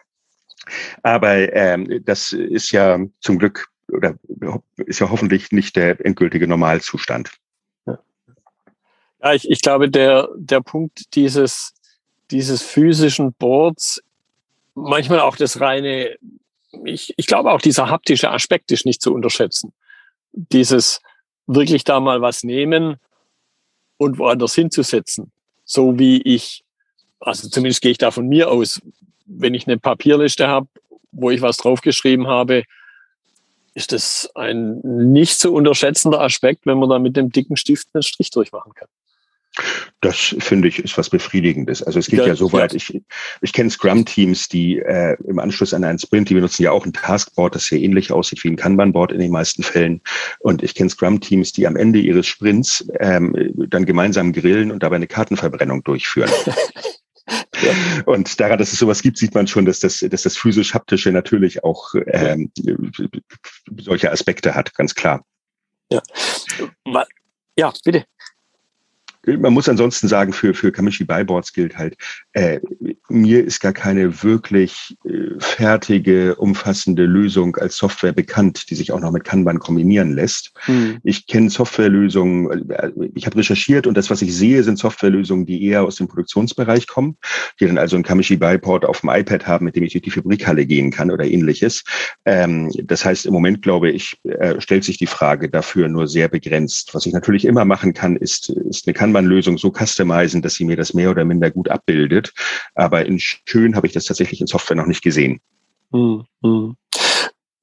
Aber 1.05 1.53
ähm, 1.55 2.03
das 2.05 2.33
ist 2.33 2.73
ja 2.73 2.99
zum 3.21 3.39
Glück 3.39 3.69
oder 3.93 4.17
ist 4.87 4.99
ja 4.99 5.11
hoffentlich 5.11 5.53
nicht 5.53 5.77
der 5.77 6.05
endgültige 6.05 6.49
Normalzustand. 6.49 7.31
Ja, 7.87 9.33
ich, 9.33 9.49
ich 9.49 9.61
glaube, 9.61 9.89
der, 9.89 10.29
der 10.37 10.61
Punkt 10.61 11.15
dieses, 11.15 11.75
dieses 12.33 12.63
physischen 12.63 13.33
Boards, 13.35 14.03
manchmal 14.75 15.21
auch 15.21 15.37
das 15.37 15.61
reine, 15.61 16.17
ich, 16.85 17.15
ich 17.17 17.27
glaube 17.27 17.53
auch 17.53 17.61
dieser 17.61 17.91
haptische 17.91 18.31
Aspekt 18.31 18.73
ist 18.73 18.87
nicht 18.87 19.03
zu 19.03 19.15
unterschätzen. 19.15 19.73
Dieses 20.33 21.01
wirklich 21.47 21.85
da 21.85 22.01
mal 22.01 22.23
was 22.23 22.43
nehmen 22.43 22.97
und 23.99 24.19
woanders 24.19 24.55
hinzusetzen. 24.55 25.31
So 25.65 25.99
wie 25.99 26.23
ich, 26.23 26.65
also 27.21 27.49
zumindest 27.49 27.83
gehe 27.83 27.93
ich 27.93 27.99
da 27.99 28.11
von 28.11 28.27
mir 28.27 28.51
aus, 28.51 28.81
wenn 29.27 29.55
ich 29.55 29.67
eine 29.67 29.79
Papierliste 29.79 30.49
habe, 30.49 30.69
wo 31.13 31.31
ich 31.31 31.43
was 31.43 31.59
draufgeschrieben 31.59 32.27
habe, 32.27 32.65
ist 33.75 33.93
das 33.93 34.31
ein 34.35 34.81
nicht 34.83 35.39
zu 35.39 35.53
unterschätzender 35.53 36.21
Aspekt, 36.21 36.67
wenn 36.67 36.79
man 36.79 36.91
da 36.91 36.99
mit 36.99 37.17
dem 37.17 37.31
dicken 37.31 37.57
Stift 37.57 37.89
einen 37.93 38.03
Strich 38.03 38.31
durchmachen 38.31 38.75
kann. 38.75 38.89
Das 40.01 40.35
finde 40.39 40.69
ich 40.69 40.79
ist 40.79 40.97
was 40.97 41.11
Befriedigendes. 41.11 41.83
Also 41.83 41.99
es 41.99 42.07
geht 42.07 42.21
ja, 42.21 42.29
ja 42.29 42.35
so 42.35 42.53
weit, 42.53 42.73
ja. 42.73 42.77
ich, 42.77 43.03
ich 43.43 43.53
kenne 43.53 43.71
Scrum-Teams, 43.71 44.49
die 44.49 44.79
äh, 44.79 45.17
im 45.25 45.39
Anschluss 45.39 45.75
an 45.75 45.85
einen 45.85 45.99
Sprint, 45.99 46.31
die 46.31 46.35
benutzen 46.35 46.63
ja 46.63 46.73
auch 46.73 46.87
ein 46.87 46.93
Taskboard, 46.93 47.55
das 47.55 47.67
sehr 47.67 47.81
ähnlich 47.81 48.13
aussieht 48.13 48.43
wie 48.45 48.49
ein 48.49 48.57
Kanban-Board 48.57 49.13
in 49.13 49.21
den 49.21 49.31
meisten 49.31 49.63
Fällen. 49.63 50.01
Und 50.41 50.63
ich 50.63 50.75
kenne 50.75 50.91
Scrum-Teams, 50.91 51.53
die 51.53 51.67
am 51.67 51.77
Ende 51.77 51.99
ihres 51.99 52.27
Sprints 52.27 52.89
ähm, 52.99 53.35
dann 53.69 53.85
gemeinsam 53.85 54.33
grillen 54.33 54.73
und 54.73 54.83
dabei 54.83 54.97
eine 54.97 55.07
Kartenverbrennung 55.07 55.85
durchführen. 55.85 56.31
Ja. 57.63 57.73
Und 58.07 58.41
daran, 58.41 58.59
dass 58.59 58.73
es 58.73 58.79
sowas 58.81 59.03
gibt, 59.03 59.19
sieht 59.19 59.35
man 59.35 59.47
schon, 59.47 59.65
dass 59.65 59.79
das, 59.79 60.01
dass 60.01 60.23
das 60.23 60.37
physisch-haptische 60.37 61.13
natürlich 61.13 61.63
auch 61.63 61.95
ähm, 62.07 62.51
solche 63.79 64.11
Aspekte 64.11 64.55
hat, 64.55 64.75
ganz 64.75 64.95
klar. 64.95 65.25
Ja, 65.91 66.03
ja 67.57 67.73
bitte. 67.85 68.05
Man 69.25 69.53
muss 69.53 69.69
ansonsten 69.69 70.09
sagen, 70.09 70.33
für, 70.33 70.53
für 70.53 70.73
Kamishi 70.73 71.05
Buyboards 71.05 71.53
gilt 71.53 71.79
halt, 71.79 71.97
äh, 72.33 72.59
mir 73.09 73.45
ist 73.45 73.61
gar 73.61 73.73
keine 73.73 74.23
wirklich 74.25 74.97
äh, 75.05 75.39
fertige, 75.39 76.35
umfassende 76.35 77.05
Lösung 77.05 77.57
als 77.57 77.77
Software 77.77 78.13
bekannt, 78.13 78.69
die 78.71 78.75
sich 78.75 78.91
auch 78.91 78.99
noch 78.99 79.13
mit 79.13 79.23
Kanban 79.23 79.61
kombinieren 79.61 80.13
lässt. 80.13 80.53
Mhm. 80.67 80.99
Ich 81.05 81.29
kenne 81.29 81.51
Softwarelösungen, 81.51 82.71
äh, 82.71 82.91
ich 83.15 83.27
habe 83.27 83.39
recherchiert 83.39 83.87
und 83.87 83.97
das, 83.97 84.11
was 84.11 84.23
ich 84.23 84.35
sehe, 84.35 84.65
sind 84.65 84.79
Softwarelösungen, 84.79 85.47
die 85.47 85.65
eher 85.65 85.85
aus 85.85 85.97
dem 85.97 86.09
Produktionsbereich 86.09 86.89
kommen, 86.89 87.17
die 87.61 87.67
dann 87.67 87.79
also 87.79 87.97
ein 87.97 88.03
Kamishi 88.03 88.37
Buyboard 88.37 88.85
auf 88.85 89.03
dem 89.03 89.11
iPad 89.11 89.47
haben, 89.47 89.67
mit 89.67 89.77
dem 89.77 89.85
ich 89.85 89.93
durch 89.93 90.03
die 90.03 90.11
Fabrikhalle 90.11 90.67
gehen 90.67 90.91
kann 90.91 91.13
oder 91.13 91.25
ähnliches. 91.25 91.85
Ähm, 92.25 92.73
das 92.83 93.05
heißt, 93.05 93.27
im 93.27 93.33
Moment, 93.33 93.63
glaube 93.63 93.91
ich, 93.91 94.19
äh, 94.25 94.61
stellt 94.61 94.83
sich 94.83 94.99
die 94.99 95.07
Frage 95.07 95.49
dafür 95.49 95.89
nur 95.89 96.09
sehr 96.09 96.29
begrenzt. 96.29 96.93
Was 96.93 97.07
ich 97.07 97.13
natürlich 97.13 97.45
immer 97.45 97.65
machen 97.65 97.95
kann, 97.95 98.17
ist, 98.17 98.49
ist 98.49 98.89
eine 98.89 98.95
Kanban 98.95 99.12
Kanban-Lösung 99.13 99.59
so 99.59 99.71
customizen, 99.71 100.43
dass 100.43 100.55
sie 100.55 100.65
mir 100.65 100.77
das 100.77 100.95
mehr 100.95 101.11
oder 101.11 101.25
minder 101.25 101.51
gut 101.51 101.69
abbildet. 101.69 102.33
Aber 102.75 103.05
in 103.05 103.19
schön 103.19 103.77
habe 103.77 103.87
ich 103.87 103.93
das 103.93 104.07
tatsächlich 104.07 104.41
in 104.41 104.47
Software 104.47 104.77
noch 104.77 104.87
nicht 104.87 105.03
gesehen. 105.03 105.41
Hm, 105.93 106.25
hm. 106.43 106.77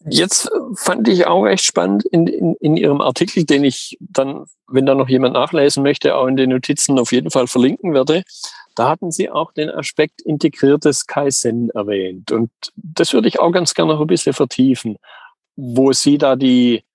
Jetzt 0.09 0.49
fand 0.75 1.07
ich 1.09 1.27
auch 1.27 1.45
echt 1.45 1.65
spannend 1.65 2.05
in, 2.05 2.25
in, 2.27 2.55
in 2.61 2.77
Ihrem 2.77 3.01
Artikel, 3.01 3.43
den 3.43 3.65
ich 3.65 3.97
dann, 3.99 4.45
wenn 4.67 4.85
da 4.85 4.95
noch 4.95 5.09
jemand 5.09 5.33
nachlesen 5.33 5.83
möchte, 5.83 6.15
auch 6.15 6.27
in 6.27 6.37
den 6.37 6.51
Notizen 6.51 6.97
auf 6.99 7.11
jeden 7.11 7.31
Fall 7.31 7.47
verlinken 7.47 7.93
werde. 7.93 8.23
Da 8.75 8.87
hatten 8.87 9.11
Sie 9.11 9.29
auch 9.29 9.51
den 9.51 9.69
Aspekt 9.69 10.21
integriertes 10.21 11.05
Kaizen 11.05 11.69
erwähnt. 11.71 12.31
Und 12.31 12.49
das 12.75 13.11
würde 13.11 13.27
ich 13.27 13.41
auch 13.41 13.51
ganz 13.51 13.73
gerne 13.73 13.93
noch 13.93 13.99
ein 13.99 14.07
bisschen 14.07 14.33
vertiefen, 14.33 14.95
wo 15.57 15.91
Sie 15.91 16.17
da 16.17 16.37
die, 16.37 16.85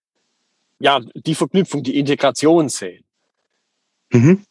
ja, 0.78 1.00
die 1.14 1.34
Verknüpfung, 1.34 1.82
die 1.82 1.98
Integration 1.98 2.70
sehen. 2.70 3.03
Mhm. 4.14 4.44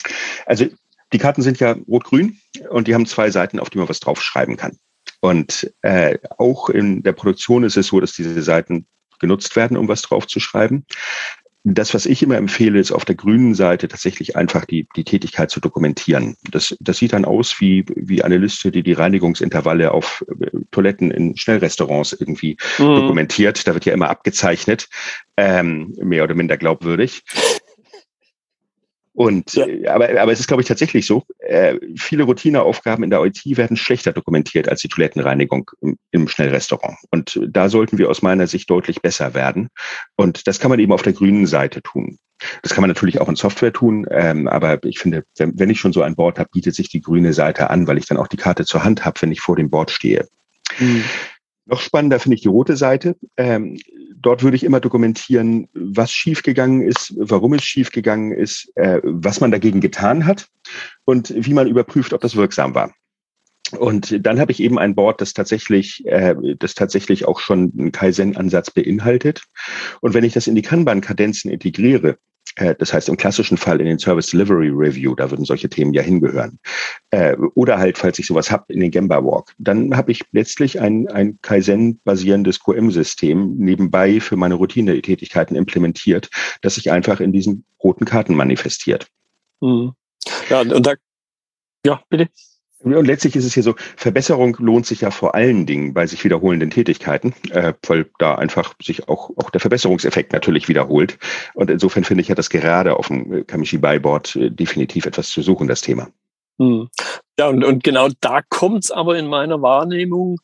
Also 0.45 0.65
die 1.11 1.17
Karten 1.17 1.41
sind 1.41 1.59
ja 1.59 1.75
rot-grün 1.87 2.37
und 2.69 2.87
die 2.87 2.93
haben 2.93 3.05
zwei 3.05 3.29
Seiten, 3.29 3.59
auf 3.59 3.69
die 3.69 3.77
man 3.77 3.89
was 3.89 3.99
draufschreiben 3.99 4.57
kann. 4.57 4.77
Und 5.21 5.71
äh, 5.83 6.17
auch 6.37 6.69
in 6.69 7.03
der 7.03 7.13
Produktion 7.13 7.63
ist 7.63 7.77
es 7.77 7.87
so, 7.87 7.99
dass 7.99 8.13
diese 8.13 8.41
Seiten 8.41 8.87
genutzt 9.19 9.55
werden, 9.55 9.77
um 9.77 9.87
was 9.87 10.01
draufzuschreiben. 10.01 10.85
Das, 11.65 11.93
was 11.93 12.05
ich 12.05 12.21
immer 12.21 12.35
empfehle, 12.35 12.77
ist 12.77 12.91
auf 12.91 13.05
der 13.05 13.15
grünen 13.15 13.55
Seite 13.55 13.87
tatsächlich 13.87 14.35
einfach 14.35 14.65
die, 14.65 14.85
die 14.97 15.05
Tätigkeit 15.05 15.49
zu 15.49 15.61
dokumentieren. 15.61 16.35
Das, 16.51 16.75
das 16.81 16.97
sieht 16.97 17.13
dann 17.13 17.23
aus 17.23 17.61
wie, 17.61 17.85
wie 17.95 18.21
eine 18.21 18.37
Liste, 18.37 18.69
die 18.69 18.83
die 18.83 18.91
Reinigungsintervalle 18.91 19.93
auf 19.93 20.25
äh, 20.41 20.47
Toiletten 20.71 21.09
in 21.09 21.37
Schnellrestaurants 21.37 22.11
irgendwie 22.11 22.57
mhm. 22.77 22.95
dokumentiert. 22.95 23.65
Da 23.65 23.73
wird 23.73 23.85
ja 23.85 23.93
immer 23.93 24.09
abgezeichnet, 24.09 24.89
ähm, 25.37 25.95
mehr 26.01 26.25
oder 26.25 26.35
minder 26.35 26.57
glaubwürdig. 26.57 27.23
Und 29.13 29.53
ja. 29.53 29.67
Äh, 29.67 29.87
aber, 29.87 30.09
aber 30.19 30.31
es 30.31 30.39
ist, 30.39 30.47
glaube 30.47 30.61
ich, 30.61 30.67
tatsächlich 30.67 31.05
so. 31.05 31.23
Äh, 31.39 31.77
viele 31.95 32.23
Routineaufgaben 32.23 33.03
in 33.03 33.09
der 33.09 33.23
IT 33.23 33.41
werden 33.45 33.77
schlechter 33.77 34.11
dokumentiert 34.11 34.67
als 34.67 34.81
die 34.81 34.87
Toilettenreinigung 34.87 35.69
im, 35.81 35.97
im, 36.11 36.27
Schnellrestaurant. 36.27 36.97
Und 37.11 37.39
da 37.47 37.69
sollten 37.69 37.97
wir 37.97 38.09
aus 38.09 38.21
meiner 38.21 38.47
Sicht 38.47 38.69
deutlich 38.69 39.01
besser 39.01 39.33
werden. 39.33 39.69
Und 40.15 40.47
das 40.47 40.59
kann 40.59 40.69
man 40.69 40.79
eben 40.79 40.91
auf 40.91 41.03
der 41.03 41.13
grünen 41.13 41.45
Seite 41.45 41.81
tun. 41.81 42.17
Das 42.61 42.73
kann 42.73 42.81
man 42.81 42.89
natürlich 42.89 43.21
auch 43.21 43.29
in 43.29 43.35
Software 43.35 43.71
tun, 43.71 44.05
ähm, 44.09 44.47
aber 44.49 44.83
ich 44.83 44.99
finde, 44.99 45.23
wenn, 45.37 45.57
wenn 45.57 45.69
ich 45.69 45.79
schon 45.79 45.93
so 45.93 46.01
ein 46.01 46.15
Board 46.15 46.39
habe, 46.39 46.49
bietet 46.51 46.75
sich 46.75 46.89
die 46.89 46.99
grüne 46.99 47.31
Seite 47.31 47.69
an, 47.69 47.87
weil 47.87 47.97
ich 47.97 48.05
dann 48.05 48.17
auch 48.17 48.27
die 48.27 48.37
Karte 48.37 48.65
zur 48.65 48.83
Hand 48.83 49.05
habe, 49.05 49.21
wenn 49.21 49.31
ich 49.31 49.39
vor 49.39 49.55
dem 49.55 49.69
Board 49.69 49.91
stehe. 49.91 50.27
Mhm. 50.79 51.03
Noch 51.65 51.79
spannender 51.79 52.19
finde 52.19 52.35
ich 52.35 52.41
die 52.41 52.49
rote 52.49 52.75
Seite. 52.75 53.15
Ähm, 53.37 53.77
dort 54.17 54.43
würde 54.43 54.55
ich 54.57 54.63
immer 54.63 54.79
dokumentieren, 54.79 55.69
was 55.73 56.11
schiefgegangen 56.11 56.81
ist, 56.81 57.13
warum 57.17 57.53
es 57.53 57.63
schiefgegangen 57.63 58.31
ist, 58.31 58.71
äh, 58.75 58.99
was 59.03 59.39
man 59.39 59.51
dagegen 59.51 59.81
getan 59.81 60.25
hat 60.25 60.47
und 61.05 61.33
wie 61.35 61.53
man 61.53 61.67
überprüft, 61.67 62.13
ob 62.13 62.21
das 62.21 62.35
wirksam 62.35 62.75
war. 62.75 62.93
Und 63.79 64.25
dann 64.25 64.39
habe 64.39 64.51
ich 64.51 64.61
eben 64.61 64.77
ein 64.77 64.93
Board, 64.93 65.21
das 65.21 65.33
tatsächlich, 65.33 66.05
äh, 66.05 66.35
das 66.59 66.75
tatsächlich 66.75 67.25
auch 67.25 67.39
schon 67.39 67.71
einen 67.77 67.91
Kaizen-Ansatz 67.91 68.71
beinhaltet. 68.71 69.43
Und 70.01 70.13
wenn 70.13 70.23
ich 70.23 70.33
das 70.33 70.47
in 70.47 70.55
die 70.55 70.61
Kanban-Kadenzen 70.61 71.49
integriere, 71.49 72.17
das 72.55 72.93
heißt 72.93 73.09
im 73.09 73.17
klassischen 73.17 73.57
Fall 73.57 73.79
in 73.79 73.87
den 73.87 73.99
Service 73.99 74.27
Delivery 74.27 74.69
Review, 74.69 75.15
da 75.15 75.29
würden 75.31 75.45
solche 75.45 75.69
Themen 75.69 75.93
ja 75.93 76.01
hingehören. 76.01 76.59
Äh, 77.11 77.35
oder 77.55 77.79
halt, 77.79 77.97
falls 77.97 78.19
ich 78.19 78.27
sowas 78.27 78.51
habe, 78.51 78.71
in 78.73 78.79
den 78.79 78.91
Gemba 78.91 79.23
Walk. 79.23 79.53
Dann 79.57 79.95
habe 79.95 80.11
ich 80.11 80.23
letztlich 80.31 80.79
ein, 80.79 81.07
ein 81.07 81.39
Kaizen-basierendes 81.41 82.59
QM-System 82.59 83.55
nebenbei 83.57 84.19
für 84.19 84.35
meine 84.35 84.55
Routine-Tätigkeiten 84.55 85.55
implementiert, 85.55 86.29
das 86.61 86.75
sich 86.75 86.91
einfach 86.91 87.19
in 87.19 87.31
diesen 87.31 87.65
roten 87.83 88.05
Karten 88.05 88.35
manifestiert. 88.35 89.07
Mhm. 89.61 89.93
Ja, 90.49 90.61
und 90.61 90.85
da, 90.85 90.93
ja, 91.85 92.01
bitte. 92.09 92.29
Und 92.83 93.05
letztlich 93.05 93.35
ist 93.35 93.45
es 93.45 93.53
hier 93.53 93.63
so, 93.63 93.75
Verbesserung 93.95 94.57
lohnt 94.59 94.85
sich 94.85 95.01
ja 95.01 95.11
vor 95.11 95.35
allen 95.35 95.65
Dingen 95.65 95.93
bei 95.93 96.05
sich 96.05 96.23
wiederholenden 96.23 96.69
Tätigkeiten, 96.69 97.33
äh, 97.51 97.73
weil 97.87 98.09
da 98.19 98.35
einfach 98.35 98.75
sich 98.81 99.07
auch, 99.07 99.31
auch 99.37 99.49
der 99.49 99.61
Verbesserungseffekt 99.61 100.33
natürlich 100.33 100.67
wiederholt. 100.67 101.17
Und 101.53 101.69
insofern 101.69 102.03
finde 102.03 102.21
ich 102.21 102.27
ja 102.27 102.35
das 102.35 102.49
gerade 102.49 102.97
auf 102.97 103.07
dem 103.07 103.47
Kamishi 103.47 103.77
Buyboard 103.77 104.35
äh, 104.35 104.49
definitiv 104.51 105.05
etwas 105.05 105.29
zu 105.29 105.41
suchen, 105.41 105.67
das 105.67 105.81
Thema. 105.81 106.09
Hm. 106.59 106.89
Ja, 107.39 107.47
und, 107.47 107.63
und 107.63 107.83
genau 107.83 108.09
da 108.19 108.41
kommt 108.41 108.83
es 108.83 108.91
aber 108.91 109.17
in 109.17 109.27
meiner 109.27 109.61
Wahrnehmung, 109.61 110.39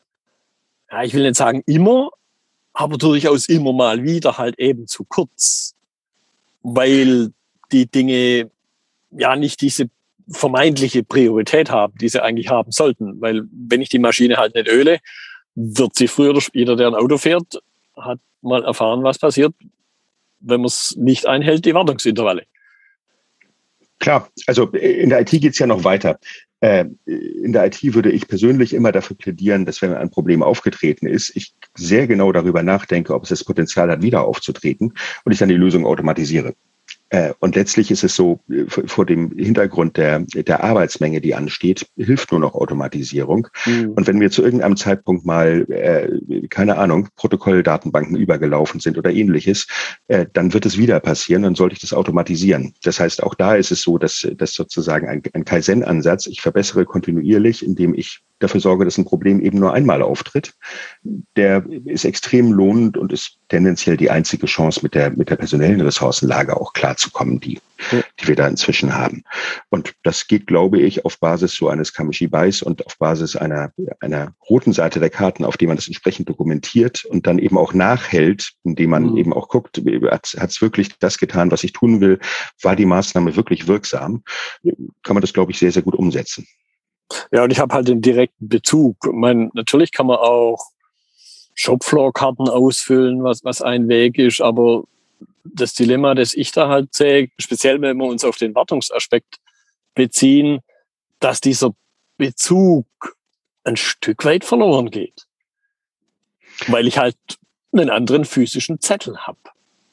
ja, 0.90 1.02
ich 1.02 1.14
will 1.14 1.22
nicht 1.22 1.36
sagen 1.36 1.62
immer, 1.66 2.10
aber 2.72 2.96
durchaus 2.96 3.48
immer 3.48 3.72
mal 3.72 4.02
wieder 4.02 4.38
halt 4.38 4.58
eben 4.58 4.86
zu 4.86 5.04
kurz, 5.04 5.74
weil 6.62 7.32
die 7.70 7.86
Dinge 7.86 8.50
ja 9.10 9.36
nicht 9.36 9.60
diese 9.60 9.90
vermeintliche 10.30 11.02
Priorität 11.02 11.70
haben, 11.70 11.94
die 11.98 12.08
sie 12.08 12.22
eigentlich 12.22 12.48
haben 12.48 12.70
sollten. 12.72 13.20
Weil 13.20 13.42
wenn 13.52 13.82
ich 13.82 13.88
die 13.88 13.98
Maschine 13.98 14.36
halt 14.36 14.54
nicht 14.54 14.68
öle, 14.68 14.98
wird 15.54 15.96
sie 15.96 16.08
früher 16.08 16.30
oder 16.30 16.40
später, 16.40 16.76
der 16.76 16.88
ein 16.88 16.94
Auto 16.94 17.18
fährt, 17.18 17.60
hat 17.96 18.18
mal 18.42 18.64
erfahren, 18.64 19.02
was 19.02 19.18
passiert, 19.18 19.54
wenn 20.40 20.60
man 20.60 20.66
es 20.66 20.94
nicht 20.96 21.26
einhält, 21.26 21.64
die 21.64 21.74
Wartungsintervalle. 21.74 22.44
Klar, 23.98 24.30
also 24.46 24.66
in 24.68 25.10
der 25.10 25.20
IT 25.20 25.30
geht 25.30 25.52
es 25.52 25.58
ja 25.58 25.66
noch 25.66 25.84
weiter. 25.84 26.18
Äh, 26.60 26.86
in 27.06 27.52
der 27.52 27.66
IT 27.66 27.82
würde 27.94 28.10
ich 28.10 28.28
persönlich 28.28 28.72
immer 28.72 28.92
dafür 28.92 29.16
plädieren, 29.16 29.66
dass 29.66 29.82
wenn 29.82 29.92
ein 29.92 30.10
Problem 30.10 30.42
aufgetreten 30.42 31.06
ist, 31.06 31.34
ich 31.36 31.54
sehr 31.76 32.06
genau 32.06 32.32
darüber 32.32 32.62
nachdenke, 32.62 33.14
ob 33.14 33.24
es 33.24 33.28
das 33.30 33.44
Potenzial 33.44 33.90
hat, 33.90 34.02
wieder 34.02 34.24
aufzutreten 34.24 34.94
und 35.24 35.32
ich 35.32 35.38
dann 35.38 35.48
die 35.50 35.56
Lösung 35.56 35.84
automatisiere. 35.84 36.54
Äh, 37.10 37.32
und 37.40 37.56
letztlich 37.56 37.90
ist 37.90 38.04
es 38.04 38.14
so, 38.14 38.40
äh, 38.48 38.64
vor 38.66 39.04
dem 39.04 39.32
Hintergrund 39.36 39.96
der, 39.96 40.20
der 40.20 40.62
Arbeitsmenge, 40.62 41.20
die 41.20 41.34
ansteht, 41.34 41.86
hilft 41.96 42.30
nur 42.30 42.40
noch 42.40 42.54
Automatisierung. 42.54 43.48
Mhm. 43.66 43.90
Und 43.90 44.06
wenn 44.06 44.20
wir 44.20 44.30
zu 44.30 44.42
irgendeinem 44.42 44.76
Zeitpunkt 44.76 45.26
mal, 45.26 45.66
äh, 45.70 46.46
keine 46.48 46.78
Ahnung, 46.78 47.08
Protokolldatenbanken 47.16 48.16
übergelaufen 48.16 48.80
sind 48.80 48.96
oder 48.96 49.10
ähnliches, 49.10 49.66
äh, 50.06 50.26
dann 50.32 50.54
wird 50.54 50.66
es 50.66 50.78
wieder 50.78 51.00
passieren, 51.00 51.42
dann 51.42 51.56
sollte 51.56 51.74
ich 51.74 51.80
das 51.80 51.92
automatisieren. 51.92 52.74
Das 52.84 53.00
heißt, 53.00 53.22
auch 53.24 53.34
da 53.34 53.56
ist 53.56 53.72
es 53.72 53.82
so, 53.82 53.98
dass, 53.98 54.26
dass 54.36 54.54
sozusagen 54.54 55.08
ein, 55.08 55.22
ein 55.32 55.44
Kaizen-Ansatz, 55.44 56.28
ich 56.28 56.40
verbessere 56.40 56.84
kontinuierlich, 56.84 57.64
indem 57.64 57.94
ich 57.94 58.22
dafür 58.40 58.60
sorge, 58.60 58.84
dass 58.84 58.98
ein 58.98 59.04
Problem 59.04 59.40
eben 59.40 59.58
nur 59.58 59.72
einmal 59.72 60.02
auftritt, 60.02 60.54
der 61.36 61.64
ist 61.84 62.04
extrem 62.04 62.52
lohnend 62.52 62.96
und 62.96 63.12
ist 63.12 63.38
tendenziell 63.48 63.96
die 63.96 64.10
einzige 64.10 64.46
Chance, 64.46 64.80
mit 64.82 64.94
der, 64.94 65.10
mit 65.10 65.30
der 65.30 65.36
personellen 65.36 65.80
Ressourcenlage 65.80 66.58
auch 66.58 66.72
klarzukommen, 66.72 67.38
die, 67.40 67.60
die 67.92 68.28
wir 68.28 68.36
da 68.36 68.48
inzwischen 68.48 68.94
haben. 68.96 69.22
Und 69.68 69.94
das 70.02 70.26
geht, 70.26 70.46
glaube 70.46 70.80
ich, 70.80 71.04
auf 71.04 71.18
Basis 71.20 71.54
so 71.54 71.68
eines 71.68 71.92
Kamishibais 71.92 72.62
und 72.62 72.84
auf 72.86 72.98
Basis 72.98 73.36
einer, 73.36 73.72
einer 74.00 74.34
roten 74.48 74.72
Seite 74.72 75.00
der 75.00 75.10
Karten, 75.10 75.44
auf 75.44 75.56
die 75.56 75.66
man 75.66 75.76
das 75.76 75.86
entsprechend 75.86 76.28
dokumentiert 76.28 77.04
und 77.04 77.26
dann 77.26 77.38
eben 77.38 77.58
auch 77.58 77.74
nachhält, 77.74 78.52
indem 78.64 78.90
man 78.90 79.10
mhm. 79.10 79.16
eben 79.16 79.32
auch 79.32 79.48
guckt, 79.48 79.80
hat 80.10 80.50
es 80.50 80.62
wirklich 80.62 80.98
das 80.98 81.18
getan, 81.18 81.50
was 81.50 81.64
ich 81.64 81.72
tun 81.72 82.00
will? 82.00 82.18
War 82.62 82.76
die 82.76 82.86
Maßnahme 82.86 83.36
wirklich 83.36 83.66
wirksam? 83.66 84.24
Kann 85.02 85.14
man 85.14 85.20
das, 85.20 85.32
glaube 85.32 85.52
ich, 85.52 85.58
sehr, 85.58 85.72
sehr 85.72 85.82
gut 85.82 85.94
umsetzen. 85.94 86.46
Ja, 87.32 87.44
und 87.44 87.50
ich 87.50 87.58
habe 87.58 87.74
halt 87.74 87.88
den 87.88 88.02
direkten 88.02 88.48
Bezug. 88.48 88.96
Ich 89.04 89.12
meine, 89.12 89.50
natürlich 89.54 89.92
kann 89.92 90.06
man 90.06 90.18
auch 90.18 90.70
Shopfloor-Karten 91.54 92.48
ausfüllen, 92.48 93.22
was, 93.22 93.44
was 93.44 93.62
ein 93.62 93.88
Weg 93.88 94.18
ist, 94.18 94.40
aber 94.40 94.84
das 95.44 95.74
Dilemma, 95.74 96.14
das 96.14 96.34
ich 96.34 96.52
da 96.52 96.68
halt 96.68 96.94
sehe, 96.94 97.30
speziell 97.38 97.80
wenn 97.80 97.96
wir 97.96 98.06
uns 98.06 98.24
auf 98.24 98.36
den 98.36 98.54
Wartungsaspekt 98.54 99.40
beziehen, 99.94 100.60
dass 101.18 101.40
dieser 101.40 101.74
Bezug 102.16 102.86
ein 103.64 103.76
Stück 103.76 104.24
weit 104.24 104.44
verloren 104.44 104.90
geht. 104.90 105.26
Weil 106.66 106.86
ich 106.86 106.98
halt 106.98 107.16
einen 107.72 107.90
anderen 107.90 108.24
physischen 108.24 108.80
Zettel 108.80 109.18
habe 109.18 109.38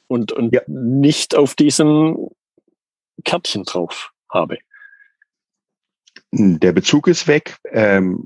und, 0.07 0.31
und 0.31 0.53
ja. 0.53 0.61
nicht 0.67 1.35
auf 1.35 1.55
diesem 1.55 2.29
Kärtchen 3.23 3.63
drauf 3.63 4.11
habe. 4.29 4.57
Der 6.31 6.73
Bezug 6.73 7.07
ist 7.07 7.25
weg. 7.27 7.55
Ähm, 7.71 8.21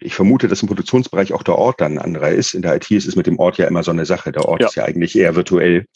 ich 0.00 0.16
vermute, 0.16 0.48
dass 0.48 0.62
im 0.62 0.68
Produktionsbereich 0.68 1.32
auch 1.32 1.44
der 1.44 1.54
Ort 1.54 1.80
dann 1.80 1.92
ein 1.92 1.98
anderer 1.98 2.30
ist. 2.30 2.54
In 2.54 2.62
der 2.62 2.74
IT 2.74 2.90
ist 2.90 3.06
es 3.06 3.14
mit 3.14 3.28
dem 3.28 3.38
Ort 3.38 3.56
ja 3.56 3.68
immer 3.68 3.84
so 3.84 3.92
eine 3.92 4.04
Sache. 4.04 4.32
Der 4.32 4.46
Ort 4.46 4.62
ja. 4.62 4.66
ist 4.66 4.74
ja 4.74 4.84
eigentlich 4.84 5.16
eher 5.16 5.36
virtuell. 5.36 5.86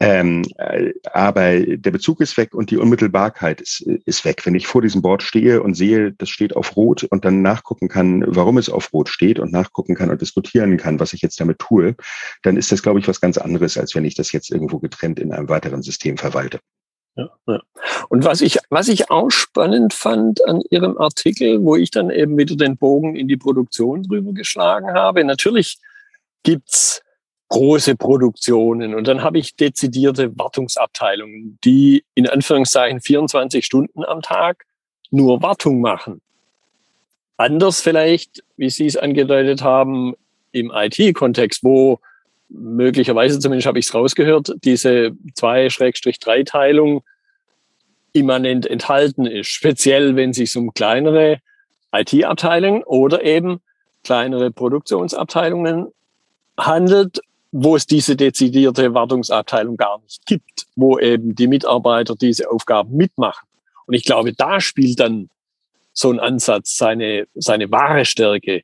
Ähm, 0.00 0.44
äh, 0.56 0.94
aber 1.12 1.60
der 1.60 1.90
Bezug 1.90 2.22
ist 2.22 2.38
weg 2.38 2.54
und 2.54 2.70
die 2.70 2.78
Unmittelbarkeit 2.78 3.60
ist, 3.60 3.82
ist 4.06 4.24
weg. 4.24 4.46
Wenn 4.46 4.54
ich 4.54 4.66
vor 4.66 4.80
diesem 4.80 5.02
Board 5.02 5.22
stehe 5.22 5.62
und 5.62 5.74
sehe, 5.74 6.12
das 6.12 6.30
steht 6.30 6.56
auf 6.56 6.76
Rot 6.76 7.04
und 7.04 7.26
dann 7.26 7.42
nachgucken 7.42 7.88
kann, 7.88 8.24
warum 8.26 8.56
es 8.56 8.70
auf 8.70 8.90
Rot 8.94 9.10
steht 9.10 9.38
und 9.38 9.52
nachgucken 9.52 9.94
kann 9.94 10.08
und 10.10 10.22
diskutieren 10.22 10.78
kann, 10.78 10.98
was 10.98 11.12
ich 11.12 11.20
jetzt 11.20 11.38
damit 11.40 11.58
tue, 11.58 11.94
dann 12.42 12.56
ist 12.56 12.72
das, 12.72 12.82
glaube 12.82 13.00
ich, 13.00 13.08
was 13.08 13.20
ganz 13.20 13.36
anderes, 13.36 13.76
als 13.76 13.94
wenn 13.94 14.06
ich 14.06 14.14
das 14.14 14.32
jetzt 14.32 14.50
irgendwo 14.50 14.78
getrennt 14.78 15.20
in 15.20 15.32
einem 15.32 15.50
weiteren 15.50 15.82
System 15.82 16.16
verwalte. 16.16 16.60
Und 18.08 18.24
was 18.24 18.40
ich, 18.40 18.58
was 18.70 18.88
ich 18.88 19.10
auch 19.10 19.30
spannend 19.30 19.92
fand 19.92 20.44
an 20.46 20.62
Ihrem 20.70 20.98
Artikel, 20.98 21.62
wo 21.64 21.76
ich 21.76 21.90
dann 21.90 22.10
eben 22.10 22.36
wieder 22.36 22.56
den 22.56 22.76
Bogen 22.76 23.16
in 23.16 23.28
die 23.28 23.36
Produktion 23.36 24.02
drüber 24.02 24.32
geschlagen 24.32 24.92
habe, 24.92 25.24
natürlich 25.24 25.78
gibt's 26.42 27.02
große 27.48 27.96
Produktionen 27.96 28.94
und 28.94 29.06
dann 29.08 29.22
habe 29.22 29.38
ich 29.38 29.56
dezidierte 29.56 30.36
Wartungsabteilungen, 30.38 31.58
die 31.64 32.04
in 32.14 32.28
Anführungszeichen 32.28 33.00
24 33.00 33.64
Stunden 33.64 34.04
am 34.04 34.20
Tag 34.20 34.66
nur 35.10 35.42
Wartung 35.42 35.80
machen. 35.80 36.20
Anders 37.38 37.80
vielleicht, 37.80 38.44
wie 38.56 38.68
Sie 38.68 38.86
es 38.86 38.96
angedeutet 38.96 39.62
haben, 39.62 40.14
im 40.52 40.70
IT-Kontext, 40.74 41.62
wo 41.62 42.00
möglicherweise, 42.48 43.38
zumindest 43.38 43.66
habe 43.66 43.78
ich 43.78 43.86
es 43.86 43.94
rausgehört, 43.94 44.54
diese 44.64 45.12
2-3-Teilung 45.36 47.02
immanent 48.12 48.66
enthalten 48.66 49.26
ist. 49.26 49.48
Speziell, 49.48 50.16
wenn 50.16 50.30
es 50.30 50.36
sich 50.36 50.56
um 50.56 50.72
kleinere 50.72 51.40
IT-Abteilungen 51.92 52.82
oder 52.84 53.22
eben 53.24 53.60
kleinere 54.04 54.50
Produktionsabteilungen 54.50 55.88
handelt, 56.58 57.20
wo 57.50 57.76
es 57.76 57.86
diese 57.86 58.16
dezidierte 58.16 58.92
Wartungsabteilung 58.94 59.76
gar 59.76 60.00
nicht 60.00 60.26
gibt, 60.26 60.66
wo 60.76 60.98
eben 60.98 61.34
die 61.34 61.46
Mitarbeiter 61.46 62.14
diese 62.14 62.50
Aufgaben 62.50 62.96
mitmachen. 62.96 63.46
Und 63.86 63.94
ich 63.94 64.04
glaube, 64.04 64.32
da 64.34 64.60
spielt 64.60 65.00
dann 65.00 65.30
so 65.92 66.10
ein 66.12 66.20
Ansatz 66.20 66.76
seine, 66.76 67.26
seine 67.34 67.70
wahre 67.70 68.04
Stärke 68.04 68.62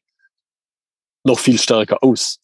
noch 1.25 1.39
viel 1.39 1.59
stärker 1.59 2.03
aus. 2.03 2.39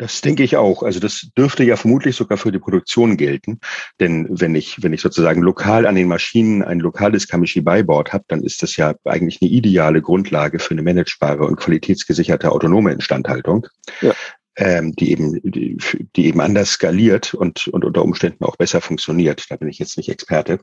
Das 0.00 0.22
denke 0.22 0.42
ich 0.42 0.56
auch. 0.56 0.82
Also 0.82 0.98
das 0.98 1.28
dürfte 1.36 1.62
ja 1.62 1.76
vermutlich 1.76 2.16
sogar 2.16 2.38
für 2.38 2.50
die 2.50 2.58
Produktion 2.58 3.18
gelten. 3.18 3.60
Denn 4.00 4.26
wenn 4.30 4.54
ich, 4.54 4.82
wenn 4.82 4.94
ich 4.94 5.02
sozusagen 5.02 5.42
lokal 5.42 5.84
an 5.84 5.94
den 5.94 6.08
Maschinen 6.08 6.62
ein 6.62 6.80
lokales 6.80 7.28
Kamishibai-Board 7.28 8.14
habe, 8.14 8.24
dann 8.28 8.42
ist 8.42 8.62
das 8.62 8.76
ja 8.76 8.94
eigentlich 9.04 9.42
eine 9.42 9.50
ideale 9.50 10.00
Grundlage 10.00 10.58
für 10.58 10.70
eine 10.70 10.82
managebare 10.82 11.44
und 11.44 11.56
qualitätsgesicherte 11.56 12.50
autonome 12.50 12.92
Instandhaltung. 12.92 13.66
Ja. 14.00 14.14
Ähm, 14.56 14.92
die 14.92 15.12
eben, 15.12 15.38
die, 15.42 15.76
die 16.16 16.26
eben 16.26 16.40
anders 16.40 16.70
skaliert 16.70 17.34
und, 17.34 17.68
und 17.68 17.84
unter 17.84 18.02
Umständen 18.02 18.44
auch 18.44 18.56
besser 18.56 18.80
funktioniert. 18.80 19.50
Da 19.50 19.56
bin 19.56 19.68
ich 19.68 19.78
jetzt 19.78 19.98
nicht 19.98 20.08
Experte. 20.08 20.60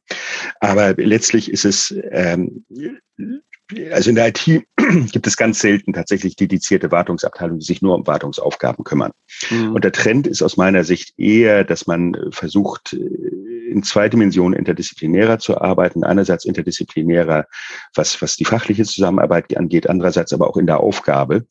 Aber 0.60 0.96
letztlich 0.96 1.52
ist 1.52 1.64
es 1.64 1.96
ähm, 2.12 2.66
also 3.92 4.10
in 4.10 4.16
der 4.16 4.28
IT 4.30 4.46
gibt 5.12 5.28
es 5.28 5.36
ganz 5.38 5.60
selten 5.60 5.94
tatsächlich 5.94 6.36
dedizierte 6.36 6.92
Wartungsabteilungen, 6.92 7.60
die 7.60 7.66
sich 7.66 7.82
nur 7.82 7.96
um 7.96 8.08
Wartungsaufgaben 8.08 8.84
kümmern. 8.84 9.12
Mhm. 9.50 9.74
Und 9.74 9.84
der 9.84 9.92
Trend 9.92 10.28
ist 10.28 10.42
aus 10.42 10.58
meiner 10.58 10.84
Sicht 10.84 11.14
eher, 11.18 11.64
dass 11.64 11.88
man 11.88 12.16
versucht, 12.32 12.94
in 12.94 13.84
zwei 13.84 14.10
Dimensionen 14.10 14.58
interdisziplinärer 14.58 15.40
zu 15.40 15.60
arbeiten. 15.60 16.04
Einerseits 16.04 16.46
interdisziplinärer, 16.46 17.46
was, 17.94 18.22
was 18.22 18.36
die 18.36 18.46
fachliche 18.46 18.86
Zusammenarbeit 18.86 19.56
angeht, 19.58 19.90
andererseits 19.90 20.34
aber 20.34 20.48
auch 20.48 20.58
in 20.58 20.66
der 20.66 20.80
Aufgabe 20.80 21.46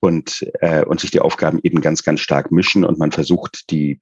und, 0.00 0.46
äh, 0.60 0.84
und 0.84 1.00
sich 1.00 1.10
die 1.10 1.20
Aufgaben 1.20 1.58
eben 1.62 1.80
ganz, 1.80 2.02
ganz 2.02 2.20
stark 2.20 2.52
mischen 2.52 2.84
und 2.84 2.98
man 2.98 3.12
versucht, 3.12 3.70
die, 3.70 3.98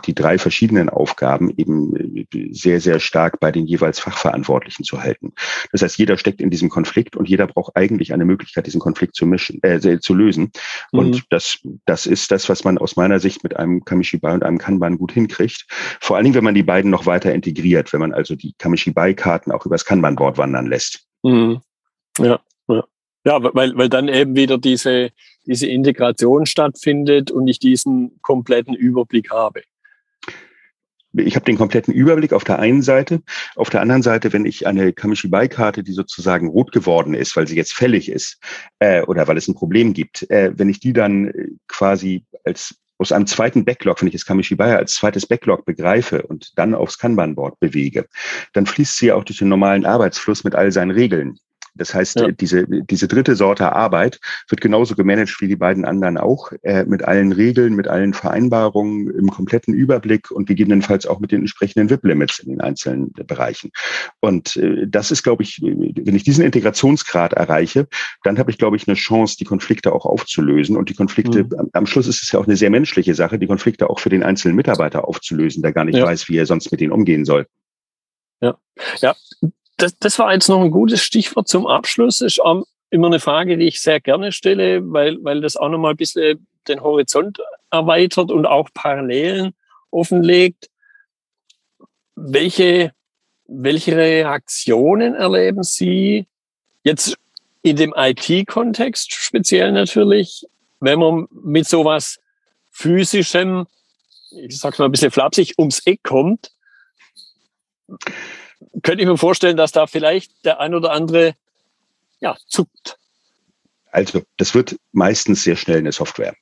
die, 0.00 0.14
drei 0.14 0.38
verschiedenen 0.38 0.88
Aufgaben 0.88 1.50
eben 1.56 2.26
sehr, 2.50 2.80
sehr 2.80 3.00
stark 3.00 3.40
bei 3.40 3.52
den 3.52 3.66
jeweils 3.66 4.00
Fachverantwortlichen 4.00 4.84
zu 4.84 5.02
halten. 5.02 5.32
Das 5.72 5.82
heißt, 5.82 5.98
jeder 5.98 6.16
steckt 6.16 6.40
in 6.40 6.50
diesem 6.50 6.68
Konflikt 6.68 7.16
und 7.16 7.28
jeder 7.28 7.46
braucht 7.46 7.76
eigentlich 7.76 8.12
eine 8.12 8.24
Möglichkeit, 8.24 8.66
diesen 8.66 8.80
Konflikt 8.80 9.14
zu 9.14 9.26
mischen, 9.26 9.62
äh, 9.62 9.98
zu 10.00 10.14
lösen. 10.14 10.52
Mhm. 10.92 10.98
Und 10.98 11.24
das, 11.30 11.58
das 11.86 12.06
ist 12.06 12.30
das, 12.30 12.48
was 12.48 12.64
man 12.64 12.78
aus 12.78 12.96
meiner 12.96 13.20
Sicht 13.20 13.42
mit 13.42 13.56
einem 13.56 13.84
Kamishibai 13.84 14.34
und 14.34 14.42
einem 14.42 14.58
Kanban 14.58 14.98
gut 14.98 15.12
hinkriegt. 15.12 15.66
Vor 16.00 16.16
allen 16.16 16.24
Dingen, 16.24 16.34
wenn 16.34 16.44
man 16.44 16.54
die 16.54 16.62
beiden 16.62 16.90
noch 16.90 17.06
weiter 17.06 17.32
integriert, 17.32 17.92
wenn 17.92 18.00
man 18.00 18.12
also 18.12 18.34
die 18.34 18.54
Kamishibai-Karten 18.58 19.52
auch 19.52 19.66
übers 19.66 19.84
Kanban-Board 19.84 20.38
wandern 20.38 20.66
lässt. 20.66 21.06
Mhm. 21.22 21.60
Ja, 22.18 22.40
ja. 22.68 22.84
Ja, 23.24 23.54
weil, 23.54 23.76
weil 23.76 23.88
dann 23.88 24.08
eben 24.08 24.34
wieder 24.34 24.56
diese, 24.56 25.10
diese 25.46 25.66
Integration 25.66 26.46
stattfindet 26.46 27.30
und 27.30 27.48
ich 27.48 27.58
diesen 27.58 28.20
kompletten 28.22 28.74
Überblick 28.74 29.30
habe. 29.30 29.62
Ich 31.12 31.34
habe 31.34 31.44
den 31.44 31.58
kompletten 31.58 31.92
Überblick 31.92 32.32
auf 32.32 32.44
der 32.44 32.60
einen 32.60 32.82
Seite. 32.82 33.22
Auf 33.56 33.68
der 33.68 33.80
anderen 33.80 34.02
Seite, 34.02 34.32
wenn 34.32 34.44
ich 34.44 34.66
eine 34.66 34.92
Kamishibai-Karte, 34.92 35.82
die 35.82 35.92
sozusagen 35.92 36.48
rot 36.48 36.70
geworden 36.70 37.14
ist, 37.14 37.36
weil 37.36 37.48
sie 37.48 37.56
jetzt 37.56 37.74
fällig 37.74 38.08
ist 38.08 38.38
äh, 38.78 39.02
oder 39.02 39.26
weil 39.26 39.36
es 39.36 39.48
ein 39.48 39.56
Problem 39.56 39.92
gibt, 39.92 40.30
äh, 40.30 40.52
wenn 40.56 40.68
ich 40.68 40.78
die 40.78 40.92
dann 40.92 41.28
äh, 41.28 41.48
quasi 41.66 42.24
als 42.44 42.76
aus 42.98 43.12
einem 43.12 43.26
zweiten 43.26 43.64
Backlog, 43.64 44.00
wenn 44.00 44.08
ich 44.08 44.12
das 44.12 44.26
Kamishibai 44.26 44.76
als 44.76 44.94
zweites 44.94 45.26
Backlog 45.26 45.64
begreife 45.64 46.22
und 46.22 46.52
dann 46.58 46.74
aufs 46.74 46.98
Kanban-Board 46.98 47.58
bewege, 47.58 48.06
dann 48.52 48.66
fließt 48.66 48.98
sie 48.98 49.10
auch 49.10 49.24
durch 49.24 49.38
den 49.38 49.48
normalen 49.48 49.86
Arbeitsfluss 49.86 50.44
mit 50.44 50.54
all 50.54 50.70
seinen 50.70 50.90
Regeln. 50.90 51.38
Das 51.80 51.94
heißt, 51.94 52.20
ja. 52.20 52.30
diese, 52.30 52.66
diese 52.68 53.08
dritte 53.08 53.34
Sorte 53.34 53.72
Arbeit 53.72 54.20
wird 54.50 54.60
genauso 54.60 54.94
gemanagt 54.94 55.40
wie 55.40 55.48
die 55.48 55.56
beiden 55.56 55.86
anderen 55.86 56.18
auch, 56.18 56.52
äh, 56.62 56.84
mit 56.84 57.04
allen 57.04 57.32
Regeln, 57.32 57.74
mit 57.74 57.88
allen 57.88 58.12
Vereinbarungen, 58.12 59.10
im 59.14 59.30
kompletten 59.30 59.72
Überblick 59.72 60.30
und 60.30 60.44
gegebenenfalls 60.44 61.06
auch 61.06 61.20
mit 61.20 61.32
den 61.32 61.40
entsprechenden 61.40 61.88
WIP-Limits 61.88 62.40
in 62.40 62.50
den 62.50 62.60
einzelnen 62.60 63.14
Bereichen. 63.14 63.70
Und 64.20 64.56
äh, 64.56 64.86
das 64.86 65.10
ist, 65.10 65.22
glaube 65.22 65.42
ich, 65.42 65.62
wenn 65.62 66.14
ich 66.14 66.22
diesen 66.22 66.44
Integrationsgrad 66.44 67.32
erreiche, 67.32 67.88
dann 68.24 68.38
habe 68.38 68.50
ich, 68.50 68.58
glaube 68.58 68.76
ich, 68.76 68.86
eine 68.86 68.94
Chance, 68.94 69.38
die 69.38 69.46
Konflikte 69.46 69.94
auch 69.94 70.04
aufzulösen. 70.04 70.76
Und 70.76 70.90
die 70.90 70.94
Konflikte, 70.94 71.44
mhm. 71.44 71.54
am, 71.56 71.70
am, 71.72 71.86
Schluss 71.86 72.06
ist 72.06 72.22
es 72.22 72.30
ja 72.30 72.40
auch 72.40 72.46
eine 72.46 72.56
sehr 72.56 72.68
menschliche 72.68 73.14
Sache, 73.14 73.38
die 73.38 73.46
Konflikte 73.46 73.88
auch 73.88 74.00
für 74.00 74.10
den 74.10 74.22
einzelnen 74.22 74.54
Mitarbeiter 74.54 75.08
aufzulösen, 75.08 75.62
der 75.62 75.72
gar 75.72 75.86
nicht 75.86 75.96
ja. 75.96 76.04
weiß, 76.04 76.28
wie 76.28 76.36
er 76.36 76.44
sonst 76.44 76.70
mit 76.72 76.82
denen 76.82 76.92
umgehen 76.92 77.24
soll. 77.24 77.46
Ja, 78.42 78.58
ja, 79.00 79.14
das, 79.82 79.98
das 79.98 80.18
war 80.18 80.32
jetzt 80.32 80.48
noch 80.48 80.60
ein 80.60 80.70
gutes 80.70 81.02
Stichwort 81.02 81.48
zum 81.48 81.66
Abschluss. 81.66 82.20
Ist 82.20 82.38
um, 82.40 82.64
immer 82.90 83.06
eine 83.06 83.20
Frage, 83.20 83.56
die 83.56 83.68
ich 83.68 83.80
sehr 83.80 84.00
gerne 84.00 84.32
stelle, 84.32 84.80
weil, 84.92 85.18
weil 85.22 85.40
das 85.40 85.56
auch 85.56 85.68
nochmal 85.68 85.92
ein 85.92 85.96
bisschen 85.96 86.46
den 86.68 86.82
Horizont 86.82 87.38
erweitert 87.70 88.30
und 88.30 88.46
auch 88.46 88.68
Parallelen 88.74 89.54
offenlegt. 89.90 90.68
welche, 92.14 92.92
welche 93.46 93.96
Reaktionen 93.96 95.14
erleben 95.14 95.62
Sie 95.62 96.26
jetzt 96.84 97.16
in 97.62 97.76
dem 97.76 97.94
IT-Kontext 97.96 99.12
speziell 99.14 99.72
natürlich, 99.72 100.46
wenn 100.80 100.98
man 100.98 101.28
mit 101.30 101.66
sowas 101.66 102.18
physischem, 102.70 103.66
ich 104.30 104.58
sag's 104.58 104.78
mal 104.78 104.86
ein 104.86 104.92
bisschen 104.92 105.10
flapsig, 105.10 105.54
ums 105.58 105.80
Eck 105.86 106.02
kommt, 106.02 106.50
könnte 108.82 109.02
ich 109.02 109.08
mir 109.08 109.16
vorstellen, 109.16 109.56
dass 109.56 109.72
da 109.72 109.86
vielleicht 109.86 110.44
der 110.44 110.60
ein 110.60 110.74
oder 110.74 110.92
andere 110.92 111.34
ja, 112.20 112.36
zuckt. 112.46 112.98
Also, 113.90 114.22
das 114.36 114.54
wird 114.54 114.76
meistens 114.92 115.42
sehr 115.42 115.56
schnell 115.56 115.78
eine 115.78 115.92
Software. 115.92 116.34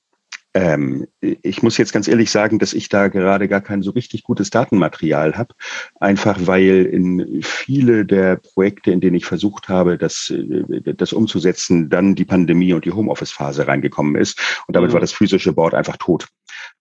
Ähm, 0.55 1.07
ich 1.21 1.63
muss 1.63 1.77
jetzt 1.77 1.93
ganz 1.93 2.09
ehrlich 2.09 2.31
sagen, 2.31 2.59
dass 2.59 2.73
ich 2.73 2.89
da 2.89 3.09
gerade 3.09 3.49
gar 3.49 3.61
kein 3.61 3.83
so 3.83 3.91
richtig 3.91 4.23
gutes 4.23 4.51
Datenmaterial 4.51 5.37
habe, 5.37 5.55
einfach 6.01 6.39
weil 6.47 6.87
in 6.87 7.43
viele 7.43 8.07
der 8.07 8.37
Projekte, 8.37 8.91
in 8.91 9.01
denen 9.01 9.17
ich 9.17 9.27
versucht 9.27 9.69
habe, 9.69 9.99
das, 9.99 10.31
äh, 10.31 10.95
das 10.95 11.13
umzusetzen, 11.13 11.91
dann 11.91 12.15
die 12.15 12.25
Pandemie 12.25 12.73
und 12.73 12.85
die 12.85 12.93
Homeoffice-Phase 12.93 13.67
reingekommen 13.67 14.17
ist 14.17 14.63
und 14.67 14.75
damit 14.75 14.91
mhm. 14.91 14.95
war 14.95 15.01
das 15.01 15.13
physische 15.13 15.53
Board 15.53 15.75
einfach 15.75 15.97
tot. 15.99 16.29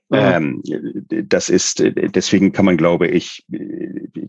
Ähm, 0.10 0.64
das 1.10 1.50
ist, 1.50 1.84
deswegen 1.84 2.54
kann 2.54 2.66
man, 2.66 2.78
glaube 2.78 3.08
ich, 3.08 3.46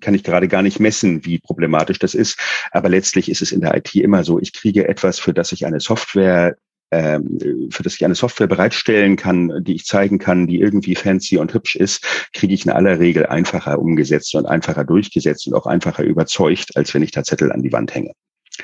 kann 0.00 0.14
ich 0.14 0.24
gerade 0.24 0.48
gar 0.48 0.62
nicht 0.62 0.80
messen, 0.80 1.24
wie 1.24 1.38
problematisch 1.38 2.00
das 2.00 2.14
ist. 2.14 2.38
Aber 2.72 2.88
letztlich 2.88 3.30
ist 3.30 3.42
es 3.42 3.52
in 3.52 3.60
der 3.60 3.76
IT 3.76 3.94
immer 3.94 4.24
so, 4.24 4.40
ich 4.40 4.52
kriege 4.52 4.88
etwas, 4.88 5.20
für 5.20 5.32
das 5.32 5.52
ich 5.52 5.66
eine 5.66 5.78
Software 5.80 6.56
für 6.90 7.82
das 7.82 7.94
ich 7.94 8.04
eine 8.04 8.14
Software 8.14 8.46
bereitstellen 8.46 9.16
kann, 9.16 9.62
die 9.62 9.74
ich 9.74 9.84
zeigen 9.84 10.18
kann, 10.18 10.46
die 10.46 10.60
irgendwie 10.60 10.94
fancy 10.94 11.36
und 11.36 11.52
hübsch 11.52 11.76
ist, 11.76 12.28
kriege 12.32 12.54
ich 12.54 12.64
in 12.64 12.72
aller 12.72 12.98
Regel 12.98 13.26
einfacher 13.26 13.78
umgesetzt 13.78 14.34
und 14.34 14.46
einfacher 14.46 14.84
durchgesetzt 14.84 15.46
und 15.46 15.54
auch 15.54 15.66
einfacher 15.66 16.02
überzeugt, 16.02 16.76
als 16.76 16.94
wenn 16.94 17.02
ich 17.02 17.10
da 17.10 17.24
Zettel 17.24 17.52
an 17.52 17.62
die 17.62 17.72
Wand 17.72 17.94
hänge. 17.94 18.12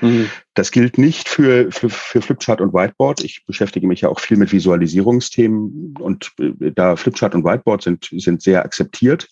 Mhm. 0.01 0.29
Das 0.55 0.71
gilt 0.71 0.99
nicht 0.99 1.29
für, 1.29 1.71
für, 1.71 1.91
für 1.91 2.23
Flipchart 2.23 2.61
und 2.61 2.73
Whiteboard. 2.73 3.23
Ich 3.23 3.45
beschäftige 3.47 3.87
mich 3.87 4.03
ja 4.03 4.09
auch 4.09 4.21
viel 4.21 4.37
mit 4.37 4.53
Visualisierungsthemen 4.53 5.95
und 5.99 6.33
äh, 6.41 6.73
da 6.75 6.97
Flipchart 6.97 7.35
und 7.35 7.45
Whiteboard 7.45 7.83
sind, 7.83 8.09
sind 8.11 8.43
sehr 8.43 8.65
akzeptiert. 8.65 9.29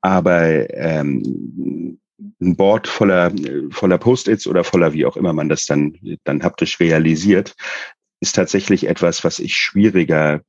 Aber 0.00 0.70
ähm, 0.74 1.98
ein 2.40 2.56
Board 2.56 2.86
voller, 2.86 3.32
voller 3.70 3.98
Post-its 3.98 4.46
oder 4.46 4.64
voller, 4.64 4.92
wie 4.92 5.06
auch 5.06 5.16
immer 5.16 5.32
man 5.32 5.48
das 5.48 5.66
dann, 5.66 5.96
dann 6.24 6.42
haptisch 6.42 6.80
realisiert, 6.80 7.54
ist 8.20 8.36
tatsächlich 8.36 8.86
etwas, 8.86 9.24
was 9.24 9.38
ich 9.38 9.56
schwieriger, 9.56 10.42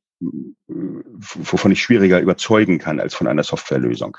wovon 0.67 1.71
ich 1.71 1.81
schwieriger 1.81 2.19
überzeugen 2.19 2.77
kann 2.77 2.99
als 2.99 3.15
von 3.15 3.27
einer 3.27 3.43
Softwarelösung. 3.43 4.17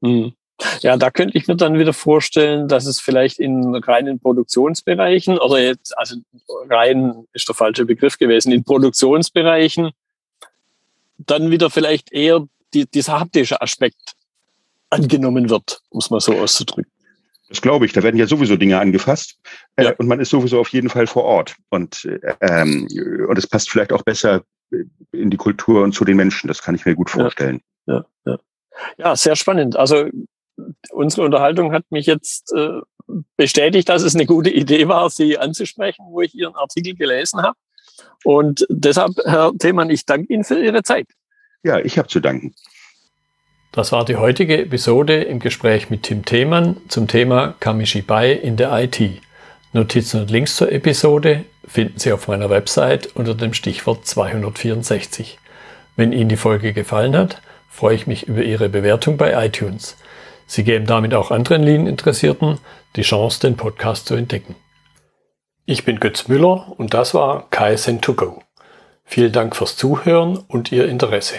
Mhm. 0.00 0.32
Ja, 0.80 0.96
da 0.96 1.10
könnte 1.10 1.36
ich 1.36 1.48
mir 1.48 1.56
dann 1.56 1.78
wieder 1.78 1.92
vorstellen, 1.92 2.68
dass 2.68 2.86
es 2.86 3.00
vielleicht 3.00 3.38
in 3.40 3.74
reinen 3.74 4.20
Produktionsbereichen 4.20 5.38
oder 5.38 5.60
jetzt, 5.60 5.96
also 5.98 6.16
rein 6.70 7.26
ist 7.32 7.48
der 7.48 7.56
falsche 7.56 7.84
Begriff 7.84 8.18
gewesen, 8.18 8.52
in 8.52 8.62
Produktionsbereichen 8.62 9.90
dann 11.18 11.50
wieder 11.50 11.70
vielleicht 11.70 12.12
eher 12.12 12.46
die, 12.72 12.86
dieser 12.86 13.18
haptische 13.18 13.60
Aspekt 13.60 14.14
angenommen 14.90 15.50
wird, 15.50 15.82
muss 15.90 16.10
man 16.10 16.20
so 16.20 16.34
auszudrücken. 16.34 16.90
Das 17.54 17.62
glaube 17.62 17.86
ich. 17.86 17.92
Da 17.92 18.02
werden 18.02 18.16
ja 18.16 18.26
sowieso 18.26 18.56
Dinge 18.56 18.80
angefasst 18.80 19.38
äh, 19.76 19.84
ja. 19.84 19.92
und 19.96 20.08
man 20.08 20.18
ist 20.18 20.30
sowieso 20.30 20.58
auf 20.58 20.70
jeden 20.70 20.88
Fall 20.88 21.06
vor 21.06 21.22
Ort 21.22 21.54
und 21.68 22.08
ähm, 22.40 22.88
und 23.28 23.38
es 23.38 23.46
passt 23.46 23.70
vielleicht 23.70 23.92
auch 23.92 24.02
besser 24.02 24.42
in 25.12 25.30
die 25.30 25.36
Kultur 25.36 25.84
und 25.84 25.92
zu 25.92 26.04
den 26.04 26.16
Menschen. 26.16 26.48
Das 26.48 26.62
kann 26.62 26.74
ich 26.74 26.84
mir 26.84 26.96
gut 26.96 27.10
vorstellen. 27.10 27.60
Ja, 27.86 28.04
ja, 28.26 28.32
ja. 28.32 28.38
ja 28.98 29.16
sehr 29.16 29.36
spannend. 29.36 29.76
Also 29.76 30.08
unsere 30.90 31.22
Unterhaltung 31.22 31.72
hat 31.72 31.84
mich 31.90 32.06
jetzt 32.06 32.52
äh, 32.54 32.80
bestätigt, 33.36 33.88
dass 33.88 34.02
es 34.02 34.16
eine 34.16 34.26
gute 34.26 34.50
Idee 34.50 34.88
war, 34.88 35.08
Sie 35.08 35.38
anzusprechen, 35.38 36.06
wo 36.08 36.22
ich 36.22 36.34
Ihren 36.34 36.56
Artikel 36.56 36.96
gelesen 36.96 37.40
habe. 37.40 37.56
Und 38.24 38.66
deshalb, 38.68 39.12
Herr 39.24 39.52
Themann, 39.56 39.90
ich 39.90 40.06
danke 40.06 40.32
Ihnen 40.32 40.42
für 40.42 40.58
Ihre 40.58 40.82
Zeit. 40.82 41.06
Ja, 41.62 41.78
ich 41.78 41.98
habe 41.98 42.08
zu 42.08 42.18
danken. 42.18 42.52
Das 43.74 43.90
war 43.90 44.04
die 44.04 44.14
heutige 44.14 44.56
Episode 44.58 45.24
im 45.24 45.40
Gespräch 45.40 45.90
mit 45.90 46.04
Tim 46.04 46.24
Themann 46.24 46.76
zum 46.86 47.08
Thema 47.08 47.56
Kamishibai 47.58 48.30
in 48.30 48.56
der 48.56 48.72
IT. 48.72 49.00
Notizen 49.72 50.20
und 50.20 50.30
Links 50.30 50.54
zur 50.54 50.70
Episode 50.70 51.44
finden 51.66 51.98
Sie 51.98 52.12
auf 52.12 52.28
meiner 52.28 52.50
Website 52.50 53.16
unter 53.16 53.34
dem 53.34 53.52
Stichwort 53.52 54.06
264. 54.06 55.40
Wenn 55.96 56.12
Ihnen 56.12 56.28
die 56.28 56.36
Folge 56.36 56.72
gefallen 56.72 57.16
hat, 57.16 57.42
freue 57.68 57.96
ich 57.96 58.06
mich 58.06 58.28
über 58.28 58.42
Ihre 58.44 58.68
Bewertung 58.68 59.16
bei 59.16 59.44
iTunes. 59.44 59.96
Sie 60.46 60.62
geben 60.62 60.86
damit 60.86 61.12
auch 61.12 61.32
anderen 61.32 61.64
Lean-Interessierten 61.64 62.60
die 62.94 63.02
Chance, 63.02 63.40
den 63.40 63.56
Podcast 63.56 64.06
zu 64.06 64.14
entdecken. 64.14 64.54
Ich 65.66 65.84
bin 65.84 65.98
Götz 65.98 66.28
Müller 66.28 66.72
und 66.76 66.94
das 66.94 67.12
war 67.12 67.48
KSN2Go. 67.50 68.38
Vielen 69.02 69.32
Dank 69.32 69.56
fürs 69.56 69.76
Zuhören 69.76 70.38
und 70.46 70.70
Ihr 70.70 70.86
Interesse. 70.86 71.38